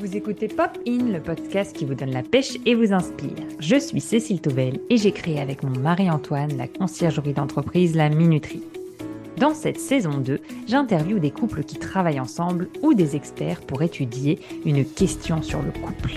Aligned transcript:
Vous 0.00 0.16
écoutez 0.16 0.48
Pop 0.48 0.70
In, 0.88 1.12
le 1.12 1.20
podcast 1.20 1.76
qui 1.76 1.84
vous 1.84 1.94
donne 1.94 2.12
la 2.12 2.22
pêche 2.22 2.56
et 2.64 2.74
vous 2.74 2.94
inspire. 2.94 3.36
Je 3.58 3.76
suis 3.76 4.00
Cécile 4.00 4.40
Touvel 4.40 4.80
et 4.88 4.96
j'ai 4.96 5.12
créé 5.12 5.38
avec 5.38 5.62
mon 5.62 5.78
mari 5.78 6.10
Antoine 6.10 6.56
la 6.56 6.68
conciergerie 6.68 7.34
d'entreprise 7.34 7.94
La 7.94 8.08
Minuterie. 8.08 8.62
Dans 9.36 9.52
cette 9.52 9.78
saison 9.78 10.16
2, 10.16 10.40
j'interviewe 10.66 11.18
des 11.18 11.30
couples 11.30 11.64
qui 11.64 11.76
travaillent 11.76 12.18
ensemble 12.18 12.70
ou 12.80 12.94
des 12.94 13.14
experts 13.14 13.60
pour 13.60 13.82
étudier 13.82 14.38
une 14.64 14.86
question 14.86 15.42
sur 15.42 15.60
le 15.60 15.70
couple. 15.70 16.12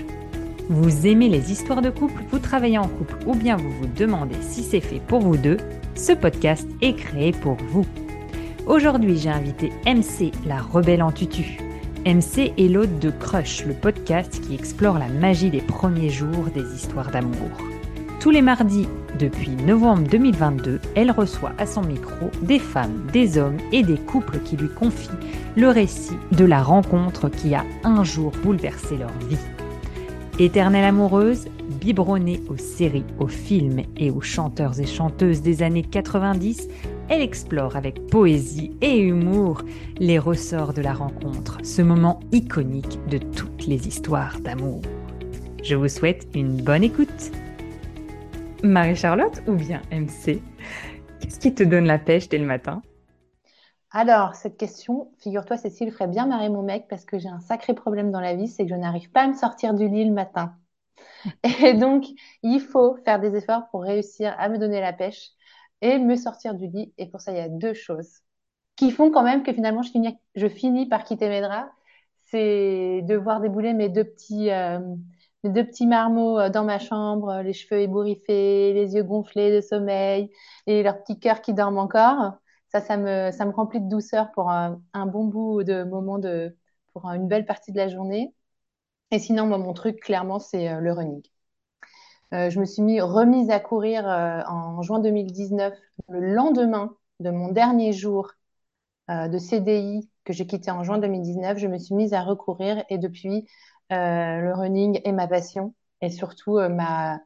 Vous 0.70 1.06
aimez 1.06 1.28
les 1.28 1.52
histoires 1.52 1.82
de 1.82 1.90
couple, 1.90 2.22
vous 2.30 2.38
travaillez 2.38 2.78
en 2.78 2.88
couple 2.88 3.16
ou 3.26 3.34
bien 3.34 3.56
vous 3.56 3.70
vous 3.70 3.88
demandez 3.98 4.36
si 4.40 4.62
c'est 4.62 4.80
fait 4.80 5.02
pour 5.06 5.20
vous 5.20 5.36
deux, 5.36 5.58
ce 5.94 6.14
podcast 6.14 6.66
est 6.80 6.94
créé 6.94 7.32
pour 7.32 7.58
vous. 7.68 7.84
Aujourd'hui, 8.66 9.18
j'ai 9.18 9.28
invité 9.28 9.72
MC, 9.84 10.32
la 10.46 10.62
rebelle 10.62 11.02
en 11.02 11.12
tutu. 11.12 11.58
MC 12.06 12.52
est 12.58 12.68
l'hôte 12.68 12.98
de 12.98 13.10
Crush, 13.10 13.64
le 13.64 13.72
podcast 13.72 14.38
qui 14.42 14.54
explore 14.54 14.98
la 14.98 15.08
magie 15.08 15.48
des 15.48 15.62
premiers 15.62 16.10
jours 16.10 16.50
des 16.54 16.74
histoires 16.74 17.10
d'amour. 17.10 17.50
Tous 18.20 18.28
les 18.28 18.42
mardis, 18.42 18.86
depuis 19.18 19.52
novembre 19.52 20.06
2022, 20.10 20.80
elle 20.96 21.10
reçoit 21.10 21.52
à 21.56 21.64
son 21.64 21.80
micro 21.80 22.30
des 22.42 22.58
femmes, 22.58 23.06
des 23.10 23.38
hommes 23.38 23.56
et 23.72 23.82
des 23.82 23.96
couples 23.96 24.38
qui 24.40 24.58
lui 24.58 24.68
confient 24.68 25.08
le 25.56 25.68
récit 25.68 26.18
de 26.32 26.44
la 26.44 26.62
rencontre 26.62 27.30
qui 27.30 27.54
a 27.54 27.64
un 27.84 28.04
jour 28.04 28.32
bouleversé 28.42 28.98
leur 28.98 29.12
vie. 29.26 29.38
Éternelle 30.38 30.84
amoureuse, 30.84 31.46
biberonnée 31.80 32.42
aux 32.50 32.58
séries, 32.58 33.04
aux 33.18 33.28
films 33.28 33.82
et 33.96 34.10
aux 34.10 34.20
chanteurs 34.20 34.78
et 34.78 34.86
chanteuses 34.86 35.40
des 35.40 35.62
années 35.62 35.84
90, 35.84 36.68
elle 37.08 37.22
explore 37.22 37.76
avec 37.76 38.06
poésie 38.06 38.76
et 38.80 38.98
humour 38.98 39.62
les 39.98 40.18
ressorts 40.18 40.72
de 40.72 40.82
la 40.82 40.92
rencontre, 40.94 41.58
ce 41.62 41.82
moment 41.82 42.20
iconique 42.32 42.98
de 43.08 43.18
toutes 43.18 43.66
les 43.66 43.86
histoires 43.86 44.40
d'amour. 44.40 44.80
Je 45.62 45.74
vous 45.74 45.88
souhaite 45.88 46.26
une 46.34 46.62
bonne 46.62 46.84
écoute. 46.84 47.30
Marie-Charlotte 48.62 49.42
ou 49.46 49.52
bien 49.52 49.82
MC 49.90 50.42
Qu'est-ce 51.20 51.38
qui 51.38 51.54
te 51.54 51.62
donne 51.62 51.86
la 51.86 51.98
pêche 51.98 52.28
dès 52.28 52.38
le 52.38 52.46
matin? 52.46 52.82
Alors, 53.90 54.34
cette 54.34 54.56
question, 54.56 55.12
figure-toi, 55.18 55.56
Cécile, 55.56 55.92
ferait 55.92 56.08
bien 56.08 56.26
marrer 56.26 56.48
mon 56.48 56.62
mec 56.62 56.86
parce 56.88 57.04
que 57.04 57.18
j'ai 57.18 57.28
un 57.28 57.40
sacré 57.40 57.74
problème 57.74 58.10
dans 58.10 58.20
la 58.20 58.34
vie, 58.34 58.48
c'est 58.48 58.64
que 58.64 58.70
je 58.70 58.74
n'arrive 58.74 59.10
pas 59.10 59.22
à 59.22 59.28
me 59.28 59.34
sortir 59.34 59.72
du 59.72 59.88
lit 59.88 60.04
le 60.04 60.12
matin. 60.12 60.54
Et 61.64 61.74
donc, 61.74 62.04
il 62.42 62.60
faut 62.60 62.96
faire 63.04 63.20
des 63.20 63.36
efforts 63.36 63.68
pour 63.70 63.82
réussir 63.82 64.34
à 64.38 64.48
me 64.48 64.58
donner 64.58 64.80
la 64.80 64.92
pêche 64.92 65.30
et 65.84 65.98
me 65.98 66.16
sortir 66.16 66.54
du 66.54 66.66
lit. 66.68 66.94
Et 66.98 67.06
pour 67.06 67.20
ça, 67.20 67.32
il 67.32 67.38
y 67.38 67.40
a 67.40 67.48
deux 67.48 67.74
choses 67.74 68.20
qui 68.76 68.90
font 68.90 69.10
quand 69.10 69.22
même 69.22 69.42
que 69.44 69.52
finalement, 69.52 69.82
je 69.82 70.48
finis, 70.48 70.88
par 70.88 71.04
quitter 71.04 71.28
mes 71.28 71.40
draps. 71.42 71.70
C'est 72.24 73.02
de 73.02 73.16
voir 73.16 73.40
débouler 73.40 73.74
mes 73.74 73.88
deux 73.90 74.04
petits, 74.04 74.50
euh, 74.50 74.80
mes 75.44 75.50
deux 75.50 75.64
petits 75.64 75.86
marmots 75.86 76.38
euh, 76.40 76.50
dans 76.50 76.64
ma 76.64 76.78
chambre, 76.78 77.42
les 77.42 77.52
cheveux 77.52 77.80
ébouriffés, 77.82 78.72
les 78.72 78.94
yeux 78.94 79.04
gonflés 79.04 79.54
de 79.54 79.60
sommeil 79.60 80.30
et 80.66 80.82
leur 80.82 81.02
petit 81.02 81.18
cœur 81.20 81.42
qui 81.42 81.54
dorment 81.54 81.78
encore. 81.78 82.34
Ça, 82.68 82.80
ça 82.80 82.96
me, 82.96 83.52
remplit 83.52 83.80
de 83.80 83.88
douceur 83.88 84.32
pour 84.32 84.50
un, 84.50 84.80
bon 85.06 85.24
bout 85.26 85.62
de 85.64 85.84
moment 85.84 86.18
de, 86.18 86.56
pour 86.92 87.06
une 87.06 87.28
belle 87.28 87.46
partie 87.46 87.72
de 87.72 87.76
la 87.78 87.88
journée. 87.88 88.34
Et 89.10 89.18
sinon, 89.18 89.46
moi, 89.46 89.58
mon 89.58 89.74
truc, 89.74 90.00
clairement, 90.00 90.38
c'est 90.40 90.68
euh, 90.68 90.80
le 90.80 90.92
running. 90.92 91.22
Euh, 92.34 92.50
je 92.50 92.60
me 92.60 92.64
suis 92.64 92.82
mis, 92.82 93.00
remise 93.00 93.50
à 93.50 93.60
courir 93.60 94.08
euh, 94.08 94.42
en 94.48 94.82
juin 94.82 94.98
2019, 95.00 95.74
le 96.08 96.20
lendemain 96.34 96.96
de 97.20 97.30
mon 97.30 97.48
dernier 97.52 97.92
jour 97.92 98.32
de 99.08 99.38
CDI 99.38 100.10
que 100.24 100.32
j'ai 100.32 100.46
quitté 100.46 100.70
en 100.70 100.84
juin 100.84 100.98
2019. 100.98 101.58
Je 101.58 101.66
me 101.68 101.78
suis 101.78 101.94
mise 101.94 102.14
à 102.14 102.22
recourir 102.22 102.84
et 102.90 102.98
depuis, 102.98 103.46
le 103.90 104.52
running 104.54 105.00
est 105.04 105.12
ma 105.12 105.28
passion 105.28 105.74
et 106.00 106.10
surtout 106.10 106.58
ma, 106.70 107.20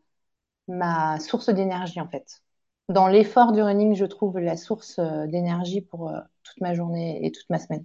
ma 0.68 1.18
source 1.20 1.48
d'énergie 1.50 2.00
en 2.00 2.08
fait. 2.08 2.42
Dans 2.88 3.08
l'effort 3.08 3.52
du 3.52 3.62
running, 3.62 3.94
je 3.94 4.04
trouve 4.04 4.38
la 4.38 4.56
source 4.56 4.98
euh, 4.98 5.26
d'énergie 5.26 5.80
pour 5.82 6.10
euh, 6.10 6.20
toute 6.42 6.60
ma 6.60 6.74
journée 6.74 7.24
et 7.24 7.32
toute 7.32 7.48
ma 7.50 7.58
semaine. 7.58 7.84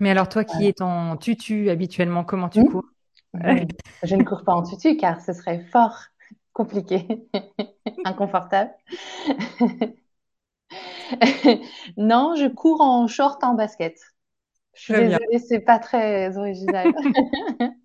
Mais 0.00 0.10
alors 0.10 0.28
toi 0.28 0.44
qui 0.44 0.66
es 0.66 0.80
en 0.82 1.16
tutu 1.16 1.70
habituellement, 1.70 2.24
comment 2.24 2.48
tu 2.48 2.62
hmm 2.62 2.64
cours? 2.64 2.84
Je 4.02 4.16
ne 4.16 4.24
cours 4.24 4.44
pas 4.44 4.54
en 4.54 4.62
tutu 4.62 4.96
car 4.96 5.20
ce 5.20 5.32
serait 5.32 5.64
fort 5.72 5.96
compliqué, 6.58 7.06
inconfortable. 8.04 8.72
non, 11.96 12.34
je 12.34 12.48
cours 12.48 12.80
en 12.80 13.06
short 13.06 13.44
en 13.44 13.54
basket. 13.54 13.96
Je 14.74 14.82
suis 14.82 14.94
désolée, 14.94 15.38
c'est 15.38 15.60
pas 15.60 15.78
très 15.78 16.36
original. 16.36 16.92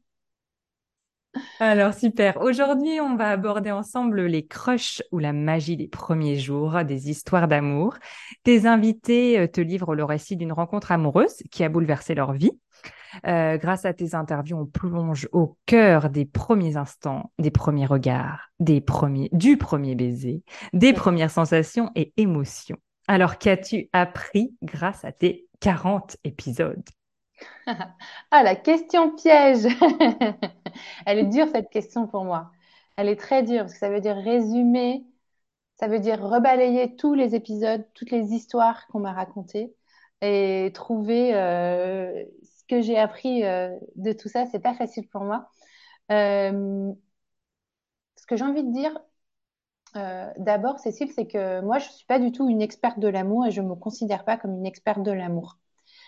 Alors 1.60 1.94
super. 1.94 2.42
Aujourd'hui, 2.42 3.00
on 3.00 3.16
va 3.16 3.30
aborder 3.30 3.72
ensemble 3.72 4.26
les 4.26 4.46
crushs 4.46 5.04
ou 5.12 5.20
la 5.20 5.34
magie 5.34 5.78
des 5.78 5.88
premiers 5.88 6.38
jours, 6.38 6.84
des 6.84 7.12
histoires 7.12 7.48
d'amour. 7.48 7.96
Tes 8.44 8.66
invités 8.66 9.40
euh, 9.40 9.48
te 9.48 9.62
livrent 9.62 9.96
le 9.96 10.04
récit 10.04 10.36
d'une 10.36 10.52
rencontre 10.52 10.92
amoureuse 10.92 11.44
qui 11.52 11.64
a 11.64 11.70
bouleversé 11.70 12.16
leur 12.16 12.34
vie. 12.34 12.52
Euh, 13.28 13.58
grâce 13.58 13.86
à 13.86 13.94
tes 13.94 14.16
interviews, 14.16 14.58
on 14.58 14.66
plonge 14.66 15.28
au 15.32 15.58
cœur 15.66 16.10
des 16.10 16.26
premiers 16.26 16.78
instants, 16.78 17.32
des 17.40 17.52
premiers 17.52 17.86
regards, 17.86 18.50
des 18.60 18.82
premiers, 18.82 19.30
du 19.32 19.58
premier 19.58 19.96
baiser, 19.96 20.44
des 20.74 20.94
premières 20.94 21.32
sensations 21.32 21.92
et 21.96 22.14
émotions. 22.18 22.78
Alors, 23.08 23.38
qu'as-tu 23.38 23.90
appris 23.94 24.56
grâce 24.64 25.04
à 25.06 25.12
tes 25.12 25.48
40 25.60 26.18
épisodes? 26.24 26.84
Ah, 28.32 28.44
la 28.44 28.56
question 28.56 29.16
piège. 29.16 29.66
Elle 31.06 31.20
est 31.20 31.26
dure 31.26 31.48
cette 31.54 31.70
question 31.70 32.08
pour 32.08 32.24
moi. 32.26 32.52
Elle 32.96 33.10
est 33.10 33.16
très 33.20 33.44
dure 33.44 33.62
parce 33.62 33.74
que 33.74 33.80
ça 33.80 33.90
veut 33.90 34.02
dire 34.02 34.16
résumer, 34.16 35.06
ça 35.80 35.88
veut 35.88 36.00
dire 36.00 36.22
rebalayer 36.22 36.96
tous 36.96 37.14
les 37.14 37.36
épisodes, 37.36 37.86
toutes 37.94 38.12
les 38.12 38.34
histoires 38.34 38.88
qu'on 38.88 39.00
m'a 39.00 39.14
racontées 39.14 39.74
et 40.22 40.72
trouver 40.74 41.36
euh, 41.36 42.24
que 42.82 42.82
j'ai 42.82 42.98
appris 42.98 43.44
euh, 43.46 43.76
de 43.96 44.14
tout 44.14 44.30
ça. 44.30 44.46
C'est 44.48 44.60
pas 44.60 44.74
facile 44.76 45.08
pour 45.10 45.22
moi. 45.22 45.50
Euh, 46.12 46.92
ce 48.18 48.26
que 48.26 48.36
j'ai 48.36 48.44
envie 48.44 48.64
de 48.64 48.72
dire, 48.72 49.00
d'abord, 50.38 50.80
Cécile, 50.80 51.12
c'est 51.14 51.28
que 51.28 51.62
moi, 51.62 51.80
je 51.80 51.90
suis 51.90 52.06
pas 52.06 52.20
du 52.20 52.32
tout 52.32 52.50
une 52.50 52.62
experte 52.62 53.00
de 53.00 53.08
l'amour 53.08 53.46
et 53.46 53.52
je 53.52 53.62
me 53.62 53.76
considère 53.76 54.26
pas 54.26 54.38
comme 54.38 54.56
une 54.56 54.66
experte 54.66 55.04
de 55.04 55.12
l'amour. 55.12 55.58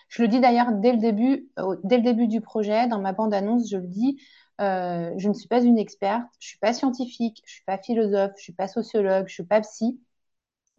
Je 0.08 0.22
le 0.22 0.28
dis 0.28 0.40
d'ailleurs 0.40 0.72
dès 0.72 0.92
le 0.92 0.98
début, 0.98 1.48
dès 1.84 1.98
le 1.98 2.02
début 2.02 2.28
du 2.28 2.40
projet, 2.40 2.88
dans 2.88 3.00
ma 3.00 3.12
bande-annonce, 3.12 3.70
je 3.70 3.78
le 3.78 3.86
dis, 3.86 4.20
euh, 4.60 5.12
je 5.18 5.28
ne 5.28 5.34
suis 5.34 5.48
pas 5.48 5.62
une 5.62 5.78
experte, 5.78 6.28
je 6.40 6.48
suis 6.48 6.58
pas 6.58 6.72
scientifique, 6.72 7.42
je 7.46 7.52
suis 7.54 7.64
pas 7.64 7.78
philosophe, 7.78 8.32
je 8.36 8.42
suis 8.44 8.52
pas 8.52 8.68
sociologue, 8.68 9.28
je 9.28 9.34
suis 9.34 9.44
pas 9.44 9.60
psy. 9.62 10.00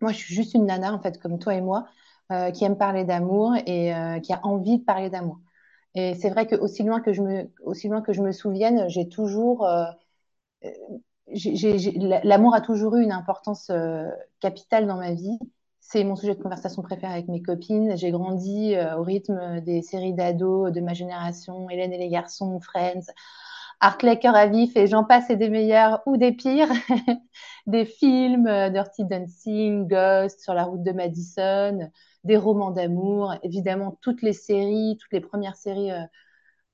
Moi, 0.01 0.11
je 0.11 0.17
suis 0.17 0.35
juste 0.35 0.53
une 0.55 0.65
nana, 0.67 0.93
en 0.93 1.01
fait, 1.01 1.19
comme 1.19 1.39
toi 1.39 1.55
et 1.55 1.61
moi, 1.61 1.87
euh, 2.31 2.51
qui 2.51 2.65
aime 2.65 2.77
parler 2.77 3.05
d'amour 3.05 3.55
et 3.67 3.95
euh, 3.95 4.19
qui 4.19 4.33
a 4.33 4.45
envie 4.45 4.79
de 4.79 4.83
parler 4.85 5.09
d'amour. 5.09 5.39
Et 5.97 6.13
c'est 6.13 6.29
vrai 6.29 6.45
que 6.45 6.55
aussi 6.55 6.83
loin 6.83 7.01
que 7.01 7.11
je 7.11 7.21
me, 8.21 8.31
souvienne, 8.31 8.87
l'amour 12.23 12.53
a 12.53 12.61
toujours 12.61 12.95
eu 12.97 13.03
une 13.03 13.11
importance 13.11 13.71
capitale 14.39 14.85
dans 14.85 14.97
ma 14.97 15.13
vie 15.13 15.39
c'est 15.89 16.03
mon 16.03 16.17
sujet 16.17 16.35
de 16.35 16.41
conversation 16.41 16.81
préféré 16.81 17.13
avec 17.13 17.27
mes 17.29 17.41
copines. 17.41 17.95
J'ai 17.95 18.11
grandi 18.11 18.75
euh, 18.75 18.97
au 18.97 19.03
rythme 19.03 19.61
des 19.61 19.81
séries 19.81 20.13
d'ados 20.13 20.71
de 20.71 20.81
ma 20.81 20.93
génération, 20.93 21.69
Hélène 21.69 21.93
et 21.93 21.97
les 21.97 22.09
garçons, 22.09 22.59
Friends, 22.59 23.07
Art 23.79 23.97
Cœur 23.97 24.35
à 24.35 24.47
vif 24.47 24.75
et 24.75 24.87
j'en 24.87 25.05
passe 25.05 25.29
et 25.29 25.37
des 25.37 25.49
meilleurs 25.49 26.01
ou 26.05 26.17
des 26.17 26.33
pires. 26.33 26.67
des 27.67 27.85
films, 27.85 28.47
euh, 28.47 28.69
Dirty 28.69 29.05
Dancing, 29.05 29.87
Ghost, 29.87 30.41
Sur 30.41 30.53
la 30.53 30.65
route 30.65 30.83
de 30.83 30.91
Madison, 30.91 31.89
des 32.23 32.37
romans 32.37 32.71
d'amour, 32.71 33.35
évidemment 33.43 33.97
toutes 34.01 34.21
les 34.21 34.33
séries, 34.33 34.97
toutes 34.99 35.13
les 35.13 35.21
premières 35.21 35.55
séries, 35.55 35.91
euh, 35.91 36.01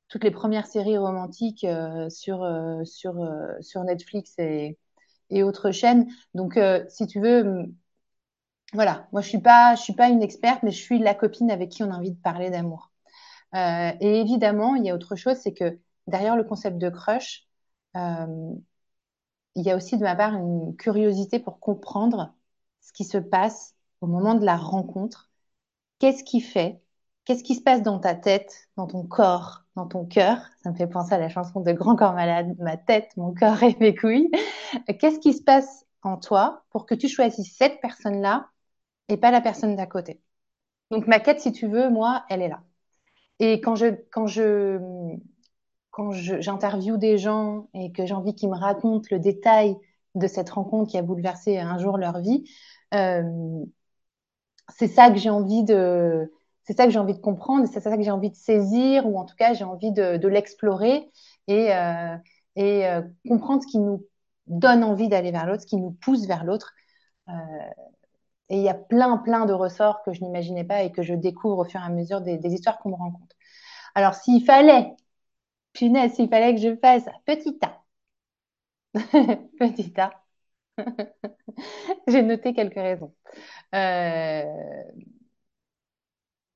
toutes 0.10 0.24
les 0.24 0.32
premières 0.32 0.68
séries 0.68 0.98
romantiques 0.98 1.66
sur, 2.10 2.48
sur, 2.86 3.16
sur 3.62 3.84
Netflix 3.84 4.36
et, 4.40 4.78
et 5.32 5.44
autres 5.44 5.72
chaînes. 5.72 6.08
Donc, 6.36 6.60
si 6.90 7.08
tu 7.08 7.20
veux, 7.20 7.66
voilà, 8.74 9.08
moi 9.12 9.22
je 9.22 9.30
suis 9.30 9.42
pas, 9.42 9.76
je 9.76 9.82
suis 9.82 9.94
pas 9.94 10.10
une 10.10 10.24
experte, 10.24 10.64
mais 10.64 10.72
je 10.72 10.82
suis 10.82 11.00
la 11.00 11.14
copine 11.14 11.52
avec 11.52 11.70
qui 11.70 11.84
on 11.84 11.92
a 11.92 11.96
envie 11.98 12.12
de 12.12 12.22
parler 12.22 12.50
d'amour. 12.50 12.92
Euh, 13.56 13.92
et 14.02 14.22
évidemment, 14.22 14.76
il 14.76 14.86
y 14.86 14.92
a 14.92 14.96
autre 14.96 15.16
chose, 15.16 15.38
c'est 15.38 15.54
que 15.54 15.80
derrière 16.08 16.38
le 16.38 16.44
concept 16.44 16.78
de 16.80 16.90
crush, 16.90 17.48
euh, 17.98 18.28
il 19.56 19.64
y 19.66 19.72
a 19.72 19.76
aussi 19.76 19.98
de 19.98 20.04
ma 20.04 20.16
part 20.16 20.36
une 20.36 20.76
curiosité 20.78 21.40
pour 21.40 21.60
comprendre 21.60 22.34
ce 22.82 22.94
qui 22.94 23.04
se 23.04 23.18
passe 23.18 23.76
au 24.02 24.08
moment 24.08 24.36
de 24.36 24.46
la 24.46 24.58
rencontre. 24.58 25.32
Qu'est-ce 26.04 26.26
qui 26.26 26.42
fait 26.42 26.82
Qu'est-ce 27.24 27.46
qui 27.46 27.56
se 27.56 27.62
passe 27.62 27.82
dans 27.82 27.98
ta 27.98 28.14
tête, 28.14 28.68
dans 28.76 28.88
ton 28.88 29.04
corps, 29.04 29.64
dans 29.78 29.88
ton 29.88 30.04
cœur? 30.04 30.36
Ça 30.62 30.70
me 30.70 30.76
fait 30.76 30.86
penser 30.86 31.14
à 31.14 31.18
la 31.18 31.30
chanson 31.30 31.62
de 31.62 31.72
Grand 31.72 31.96
Corps 31.96 32.12
Malade, 32.12 32.58
ma 32.60 32.76
tête, 32.76 33.16
mon 33.16 33.34
corps 33.34 33.64
et 33.64 33.78
mes 33.80 33.96
couilles. 33.96 34.30
Qu'est-ce 35.00 35.20
qui 35.20 35.32
se 35.32 35.42
passe 35.42 35.86
en 36.02 36.18
toi 36.18 36.66
pour 36.72 36.86
que 36.86 36.94
tu 36.94 37.08
choisisses 37.08 37.56
cette 37.56 37.80
personne-là 37.80 38.50
et 39.08 39.16
pas 39.16 39.32
la 39.32 39.40
personne 39.40 39.78
d'à 39.78 39.86
côté? 39.86 40.20
Donc 40.92 41.08
ma 41.08 41.22
quête, 41.22 41.40
si 41.40 41.54
tu 41.54 41.70
veux, 41.70 41.90
moi, 41.90 42.26
elle 42.30 42.42
est 42.42 42.50
là. 42.50 42.64
Et 43.40 43.62
quand 43.62 43.76
je, 43.76 43.96
quand 44.12 44.28
je, 44.28 44.82
quand 45.92 46.12
j'interviewe 46.12 46.98
des 46.98 47.18
gens 47.18 47.70
et 47.74 47.94
que 47.94 48.06
j'ai 48.06 48.14
envie 48.14 48.36
qu'ils 48.36 48.50
me 48.50 48.58
racontent 48.58 49.08
le 49.10 49.20
détail 49.20 49.78
de 50.16 50.28
cette 50.28 50.50
rencontre 50.50 50.92
qui 50.92 50.98
a 50.98 51.02
bouleversé 51.02 51.60
un 51.60 51.78
jour 51.78 51.98
leur 51.98 52.20
vie, 52.20 52.44
euh, 52.94 53.24
c'est 54.70 54.88
ça 54.88 55.10
que 55.12 55.18
j'ai 55.18 55.30
envie 55.30 55.64
de, 55.64 56.32
c'est 56.64 56.76
ça 56.78 56.86
que 56.86 56.92
j'ai 56.92 57.00
envie 57.00 57.14
de 57.14 57.20
comprendre, 57.20 57.68
c'est 57.72 57.80
ça 57.82 57.96
que 57.96 58.04
j'ai 58.04 58.12
envie 58.12 58.30
de 58.30 58.36
saisir, 58.36 59.06
ou 59.08 59.18
en 59.18 59.26
tout 59.26 59.36
cas 59.36 59.54
j'ai 59.54 59.64
envie 59.64 59.92
de, 59.92 60.28
l'explorer 60.28 61.10
et, 61.48 61.74
euh, 61.76 62.16
euh, 62.58 63.02
comprendre 63.28 63.64
ce 63.64 63.68
qui 63.68 63.80
nous 63.80 64.06
donne 64.48 64.84
envie 64.84 65.10
d'aller 65.10 65.32
vers 65.32 65.46
l'autre, 65.46 65.62
ce 65.64 65.68
qui 65.68 65.78
nous 65.78 65.92
pousse 65.92 66.26
vers 66.26 66.44
l'autre. 66.44 66.74
Euh, 67.30 67.34
et 68.50 68.58
il 68.58 68.64
y 68.64 68.70
a 68.70 68.74
plein, 68.74 69.18
plein 69.18 69.46
de 69.46 69.54
ressorts 69.54 70.04
que 70.04 70.14
je 70.14 70.22
n'imaginais 70.22 70.64
pas 70.66 70.84
et 70.84 70.92
que 70.92 71.02
je 71.04 71.14
découvre 71.14 71.60
au 71.60 71.66
fur 71.66 71.80
et 71.82 71.84
à 71.84 71.90
mesure 71.90 72.22
des, 72.22 72.38
des 72.38 72.54
histoires 72.54 72.80
qu'on 72.80 72.90
me 72.90 72.96
rencontre. 72.96 73.36
Alors 73.96 74.16
s'il 74.16 74.44
fallait 74.46 74.96
punaise, 75.74 76.14
s'il 76.14 76.30
fallait 76.30 76.56
que 76.56 76.62
je 76.62 76.76
fasse 76.78 77.06
petit 77.26 77.58
A. 77.62 77.84
petit 79.60 79.94
A. 80.00 80.23
J'ai 82.08 82.22
noté 82.24 82.54
quelques 82.54 82.76
raisons. 82.76 83.14
Euh, 83.76 84.44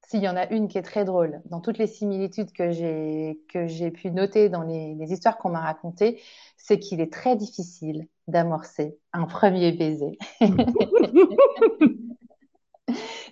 s'il 0.08 0.22
y 0.24 0.30
en 0.30 0.38
a 0.38 0.48
une 0.52 0.68
qui 0.70 0.78
est 0.78 0.82
très 0.84 1.04
drôle, 1.06 1.42
dans 1.46 1.60
toutes 1.60 1.78
les 1.78 1.88
similitudes 1.88 2.52
que 2.54 2.72
j'ai 2.72 3.42
que 3.50 3.68
j'ai 3.68 3.92
pu 3.92 4.10
noter 4.12 4.48
dans 4.50 4.64
les, 4.64 4.96
les 4.96 5.12
histoires 5.12 5.38
qu'on 5.38 5.50
m'a 5.50 5.60
racontées, 5.62 6.22
c'est 6.56 6.80
qu'il 6.80 7.02
est 7.02 7.12
très 7.12 7.36
difficile 7.36 8.08
d'amorcer 8.28 8.98
un 9.14 9.26
premier 9.26 9.74
baiser. 9.74 10.18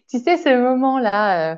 tu 0.10 0.20
sais, 0.20 0.38
ce 0.38 0.62
moment-là, 0.62 1.54
euh, 1.54 1.58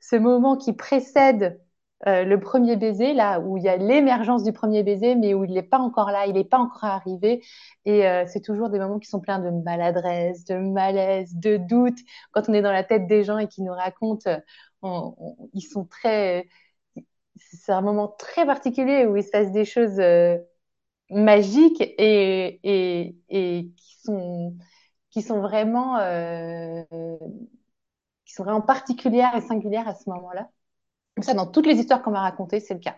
ce 0.00 0.16
moment 0.16 0.56
qui 0.56 0.72
précède 0.72 1.60
euh, 2.06 2.24
le 2.24 2.40
premier 2.40 2.76
baiser, 2.76 3.12
là 3.12 3.40
où 3.40 3.58
il 3.58 3.64
y 3.64 3.68
a 3.68 3.76
l'émergence 3.76 4.42
du 4.42 4.52
premier 4.52 4.82
baiser, 4.82 5.14
mais 5.16 5.34
où 5.34 5.44
il 5.44 5.52
n'est 5.52 5.62
pas 5.62 5.78
encore 5.78 6.10
là, 6.10 6.26
il 6.26 6.34
n'est 6.34 6.44
pas 6.44 6.58
encore 6.58 6.84
arrivé. 6.84 7.44
Et 7.84 8.06
euh, 8.06 8.24
c'est 8.26 8.40
toujours 8.40 8.70
des 8.70 8.78
moments 8.78 8.98
qui 8.98 9.08
sont 9.08 9.20
pleins 9.20 9.38
de 9.38 9.50
maladresse, 9.50 10.44
de 10.46 10.54
malaise, 10.56 11.34
de 11.36 11.58
doute. 11.58 11.98
Quand 12.32 12.48
on 12.48 12.54
est 12.54 12.62
dans 12.62 12.72
la 12.72 12.84
tête 12.84 13.06
des 13.06 13.24
gens 13.24 13.38
et 13.38 13.48
qu'ils 13.48 13.64
nous 13.64 13.72
racontent, 13.74 14.30
ils 14.82 15.62
sont 15.62 15.84
très. 15.84 16.48
C'est 17.36 17.72
un 17.72 17.80
moment 17.82 18.08
très 18.08 18.46
particulier 18.46 19.06
où 19.06 19.16
il 19.16 19.24
se 19.24 19.30
passe 19.30 19.52
des 19.52 19.64
choses 19.64 19.98
euh, 20.00 20.38
magiques 21.10 21.80
et, 21.82 22.60
et, 22.64 23.16
et, 23.30 23.72
qui 23.76 23.96
sont 24.04 24.56
qui 25.10 25.22
sont 25.22 25.40
vraiment 25.40 25.98
qui 28.24 28.32
sont 28.32 28.44
vraiment 28.44 28.62
particulières 28.62 29.34
et 29.36 29.40
singulières 29.42 29.88
à 29.88 29.94
ce 29.94 30.08
moment-là 30.10 30.48
ça, 31.20 31.34
dans 31.34 31.46
toutes 31.46 31.66
les 31.66 31.76
histoires 31.76 32.02
qu'on 32.02 32.12
m'a 32.12 32.20
racontées, 32.20 32.60
c'est 32.60 32.74
le 32.74 32.80
cas. 32.80 32.96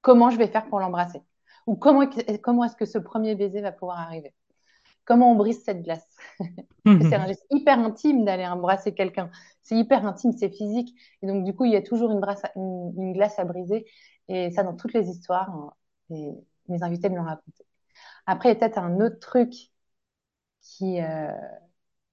Comment 0.00 0.30
je 0.30 0.38
vais 0.38 0.48
faire 0.48 0.66
pour 0.66 0.80
l'embrasser? 0.80 1.22
Ou 1.66 1.76
comment, 1.76 2.08
comment 2.42 2.64
est-ce 2.64 2.76
que 2.76 2.86
ce 2.86 2.98
premier 2.98 3.34
baiser 3.34 3.60
va 3.60 3.72
pouvoir 3.72 4.00
arriver? 4.00 4.34
Comment 5.04 5.32
on 5.32 5.36
brise 5.36 5.62
cette 5.64 5.82
glace? 5.82 6.06
C'est 6.86 7.14
un 7.14 7.26
geste 7.26 7.46
hyper 7.50 7.78
intime 7.78 8.24
d'aller 8.24 8.46
embrasser 8.46 8.94
quelqu'un. 8.94 9.30
C'est 9.62 9.76
hyper 9.76 10.06
intime, 10.06 10.32
c'est 10.32 10.50
physique. 10.50 10.94
Et 11.22 11.26
donc, 11.26 11.44
du 11.44 11.54
coup, 11.54 11.64
il 11.64 11.72
y 11.72 11.76
a 11.76 11.82
toujours 11.82 12.10
une, 12.10 12.20
une, 12.96 13.12
glace 13.12 13.38
à 13.38 13.44
briser. 13.44 13.86
Et 14.28 14.50
ça, 14.50 14.62
dans 14.64 14.74
toutes 14.74 14.92
les 14.92 15.08
histoires, 15.08 15.50
hein, 15.50 15.72
et 16.10 16.30
mes 16.68 16.82
invités 16.82 17.08
me 17.08 17.16
l'ont 17.16 17.24
raconté. 17.24 17.64
Après, 18.26 18.50
il 18.50 18.52
y 18.54 18.56
a 18.56 18.58
peut-être 18.58 18.78
un 18.78 19.00
autre 19.00 19.18
truc 19.20 19.52
qui, 20.60 21.00
euh, 21.00 21.28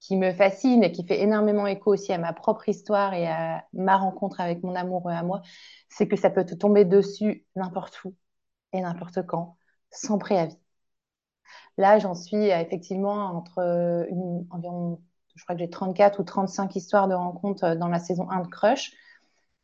qui 0.00 0.16
me 0.16 0.32
fascine 0.32 0.82
et 0.82 0.92
qui 0.92 1.06
fait 1.06 1.20
énormément 1.22 1.66
écho 1.66 1.92
aussi 1.92 2.12
à 2.12 2.18
ma 2.18 2.32
propre 2.32 2.68
histoire 2.68 3.14
et 3.14 3.26
à 3.28 3.64
ma 3.72 3.96
rencontre 3.96 4.40
avec 4.40 4.62
mon 4.62 4.74
amoureux 4.74 5.12
à 5.12 5.22
moi, 5.22 5.42
c'est 5.88 6.08
que 6.08 6.16
ça 6.16 6.30
peut 6.30 6.44
te 6.44 6.54
tomber 6.54 6.84
dessus 6.84 7.46
n'importe 7.56 8.02
où 8.04 8.14
et 8.72 8.80
n'importe 8.80 9.26
quand, 9.26 9.56
sans 9.90 10.18
préavis. 10.18 10.58
Là, 11.76 11.98
j'en 11.98 12.14
suis 12.14 12.36
effectivement 12.36 13.26
entre 13.36 14.06
une, 14.10 14.46
environ, 14.50 15.02
je 15.34 15.42
crois 15.44 15.54
que 15.54 15.60
j'ai 15.60 15.70
34 15.70 16.20
ou 16.20 16.24
35 16.24 16.76
histoires 16.76 17.08
de 17.08 17.14
rencontres 17.14 17.74
dans 17.76 17.88
la 17.88 17.98
saison 17.98 18.30
1 18.30 18.42
de 18.42 18.48
Crush. 18.48 18.92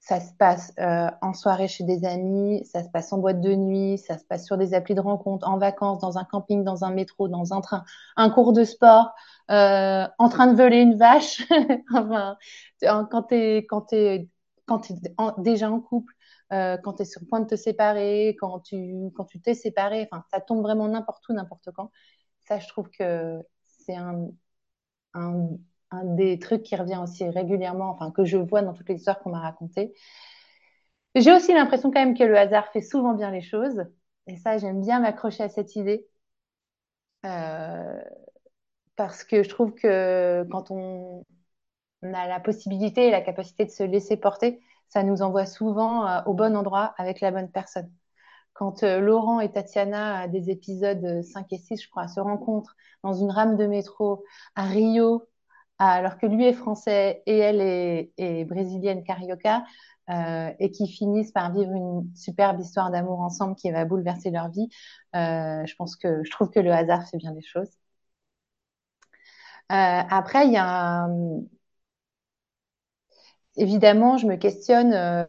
Ça 0.09 0.21
se 0.21 0.33
passe 0.35 0.73
euh, 0.79 1.11
en 1.21 1.33
soirée 1.35 1.67
chez 1.67 1.83
des 1.83 2.05
amis, 2.05 2.65
ça 2.65 2.85
se 2.85 2.89
passe 2.91 3.13
en 3.13 3.19
boîte 3.19 3.41
de 3.41 3.55
nuit, 3.57 3.99
ça 3.99 4.17
se 4.19 4.25
passe 4.25 4.47
sur 4.47 4.57
des 4.57 4.73
applis 4.73 4.95
de 4.95 5.01
rencontre, 5.01 5.49
en 5.49 5.59
vacances, 5.59 5.99
dans 5.99 6.17
un 6.17 6.23
camping, 6.25 6.63
dans 6.63 6.85
un 6.85 6.93
métro, 6.93 7.27
dans 7.27 7.53
un 7.53 7.61
train, 7.61 7.85
un 8.17 8.31
cours 8.31 8.53
de 8.53 8.63
sport, 8.63 9.13
euh, 9.51 10.07
en 10.19 10.29
train 10.29 10.47
de 10.47 10.57
voler 10.57 10.79
une 10.81 10.97
vache. 10.97 11.43
enfin, 11.93 12.37
quand 12.81 13.25
tu 13.25 13.35
es, 13.35 13.67
quand 13.67 13.93
es, 13.93 14.29
quand 14.65 14.89
es 14.91 14.95
déjà 15.39 15.71
en 15.73 15.81
couple, 15.81 16.15
euh, 16.53 16.77
quand 16.85 16.93
tu 16.95 17.03
es 17.03 17.05
sur 17.05 17.21
le 17.23 17.27
point 17.27 17.41
de 17.41 17.47
te 17.47 17.57
séparer, 17.57 18.37
quand 18.39 18.61
tu 18.61 19.11
quand 19.17 19.25
tu 19.25 19.41
t'es 19.41 19.55
séparé, 19.55 20.09
enfin, 20.13 20.23
ça 20.31 20.41
tombe 20.41 20.63
vraiment 20.63 20.87
n'importe 20.89 21.29
où, 21.29 21.33
n'importe 21.33 21.71
quand. 21.75 21.91
Ça, 22.47 22.61
je 22.61 22.69
trouve 22.69 22.91
que 22.91 23.41
c'est 23.67 23.97
un, 23.97 24.29
un 25.15 25.49
des 26.05 26.39
trucs 26.39 26.63
qui 26.63 26.77
revient 26.77 27.01
aussi 27.03 27.29
régulièrement, 27.29 27.91
enfin 27.91 28.11
que 28.11 28.25
je 28.25 28.37
vois 28.37 28.63
dans 28.63 28.73
toutes 28.75 28.89
les 28.89 28.97
histoires 28.97 29.19
qu'on 29.21 29.31
m'a 29.31 29.41
racontées. 29.41 29.95
J'ai 31.17 31.33
aussi 31.33 31.53
l'impression 31.55 31.91
quand 31.91 32.01
même 32.01 32.17
que 32.17 32.25
le 32.25 32.37
hasard 32.37 32.69
fait 32.73 32.83
souvent 32.83 33.15
bien 33.15 33.31
les 33.31 33.41
choses. 33.41 33.85
Et 34.27 34.37
ça, 34.37 34.59
j'aime 34.59 34.81
bien 34.83 35.01
m'accrocher 35.01 35.45
à 35.45 35.49
cette 35.49 35.75
idée. 35.77 36.07
Euh, 37.25 38.01
parce 38.97 39.25
que 39.25 39.43
je 39.43 39.49
trouve 39.49 39.75
que 39.75 40.47
quand 40.51 40.71
on, 40.71 41.23
a 42.03 42.29
la 42.29 42.41
possibilité 42.41 43.09
et 43.09 43.11
la 43.11 43.21
capacité 43.23 43.65
de 43.65 43.71
se 43.71 43.83
laisser 43.83 44.17
porter, 44.17 44.61
ça 44.89 45.03
nous 45.03 45.23
envoie 45.23 45.47
souvent 45.47 46.07
euh, 46.07 46.21
au 46.27 46.35
bon 46.35 46.57
endroit 46.57 46.95
avec 46.99 47.21
la 47.21 47.31
bonne 47.33 47.51
personne. 47.51 47.91
Quand 48.55 48.83
euh, 48.85 49.01
Laurent 49.01 49.41
et 49.41 49.53
Tatiana, 49.53 50.29
des 50.29 50.51
épisodes 50.51 51.23
5 51.23 51.53
et 51.53 51.59
6, 51.59 51.83
je 51.83 51.91
crois, 51.91 52.09
se 52.09 52.21
rencontrent 52.21 52.77
dans 53.03 53.15
une 53.15 53.31
rame 53.31 53.57
de 53.57 53.67
métro 53.67 54.25
à 54.55 54.65
Rio, 54.65 55.27
alors 55.79 56.19
que 56.19 56.27
lui 56.27 56.47
est 56.47 56.53
français 56.55 57.23
et 57.27 57.39
elle 57.39 57.61
est, 57.61 58.45
brésilienne 58.45 59.05
carioca, 59.05 59.65
euh, 60.11 60.53
et 60.61 60.71
qui 60.71 60.89
finissent 60.89 61.33
par 61.33 61.53
vivre 61.53 61.73
une 61.73 62.11
superbe 62.17 62.61
histoire 62.61 62.91
d'amour 62.91 63.21
ensemble 63.21 63.57
qui 63.57 63.71
va 63.73 63.85
bouleverser 63.85 64.31
leur 64.31 64.49
vie. 64.51 64.69
Euh, 65.17 65.67
je 65.67 65.75
pense 65.77 65.97
que 65.97 66.23
je 66.25 66.31
trouve 66.31 66.51
que 66.51 66.61
le 66.61 66.73
hasard 66.73 67.09
fait 67.09 67.19
bien 67.19 67.33
des 67.33 67.43
choses. 67.43 67.71
Euh, 69.73 69.75
après, 70.11 70.47
il 70.47 70.53
y 70.53 70.57
a 70.57 71.09
évidemment, 73.57 74.17
je 74.19 74.27
me 74.27 74.37
questionne 74.37 75.27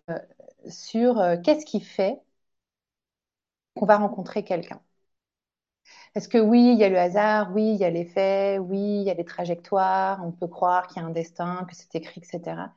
sur 0.69 1.21
qu'est-ce 1.43 1.65
qui 1.65 1.81
fait 1.81 2.19
qu'on 3.75 3.85
va 3.85 3.95
rencontrer 3.97 4.43
quelqu'un? 4.43 4.81
Est-ce 6.17 6.29
que 6.29 6.39
oui, 6.39 6.71
il 6.73 6.79
y 6.79 6.83
a 6.83 6.89
le 6.89 6.97
hasard, 6.97 7.51
oui, 7.53 7.73
il 7.73 7.77
y 7.77 7.85
a 7.85 7.91
les 7.91 8.03
faits, 8.05 8.59
oui, 8.59 8.79
il 8.79 9.03
y 9.03 9.11
a 9.11 9.13
les 9.13 9.23
trajectoires, 9.23 10.19
on 10.25 10.31
peut 10.31 10.47
croire 10.47 10.87
qu'il 10.87 10.99
y 10.99 11.05
a 11.05 11.07
un 11.07 11.11
destin, 11.11 11.63
que 11.69 11.75
c'est 11.75 11.93
écrit, 11.93 12.21
etc. 12.23 12.73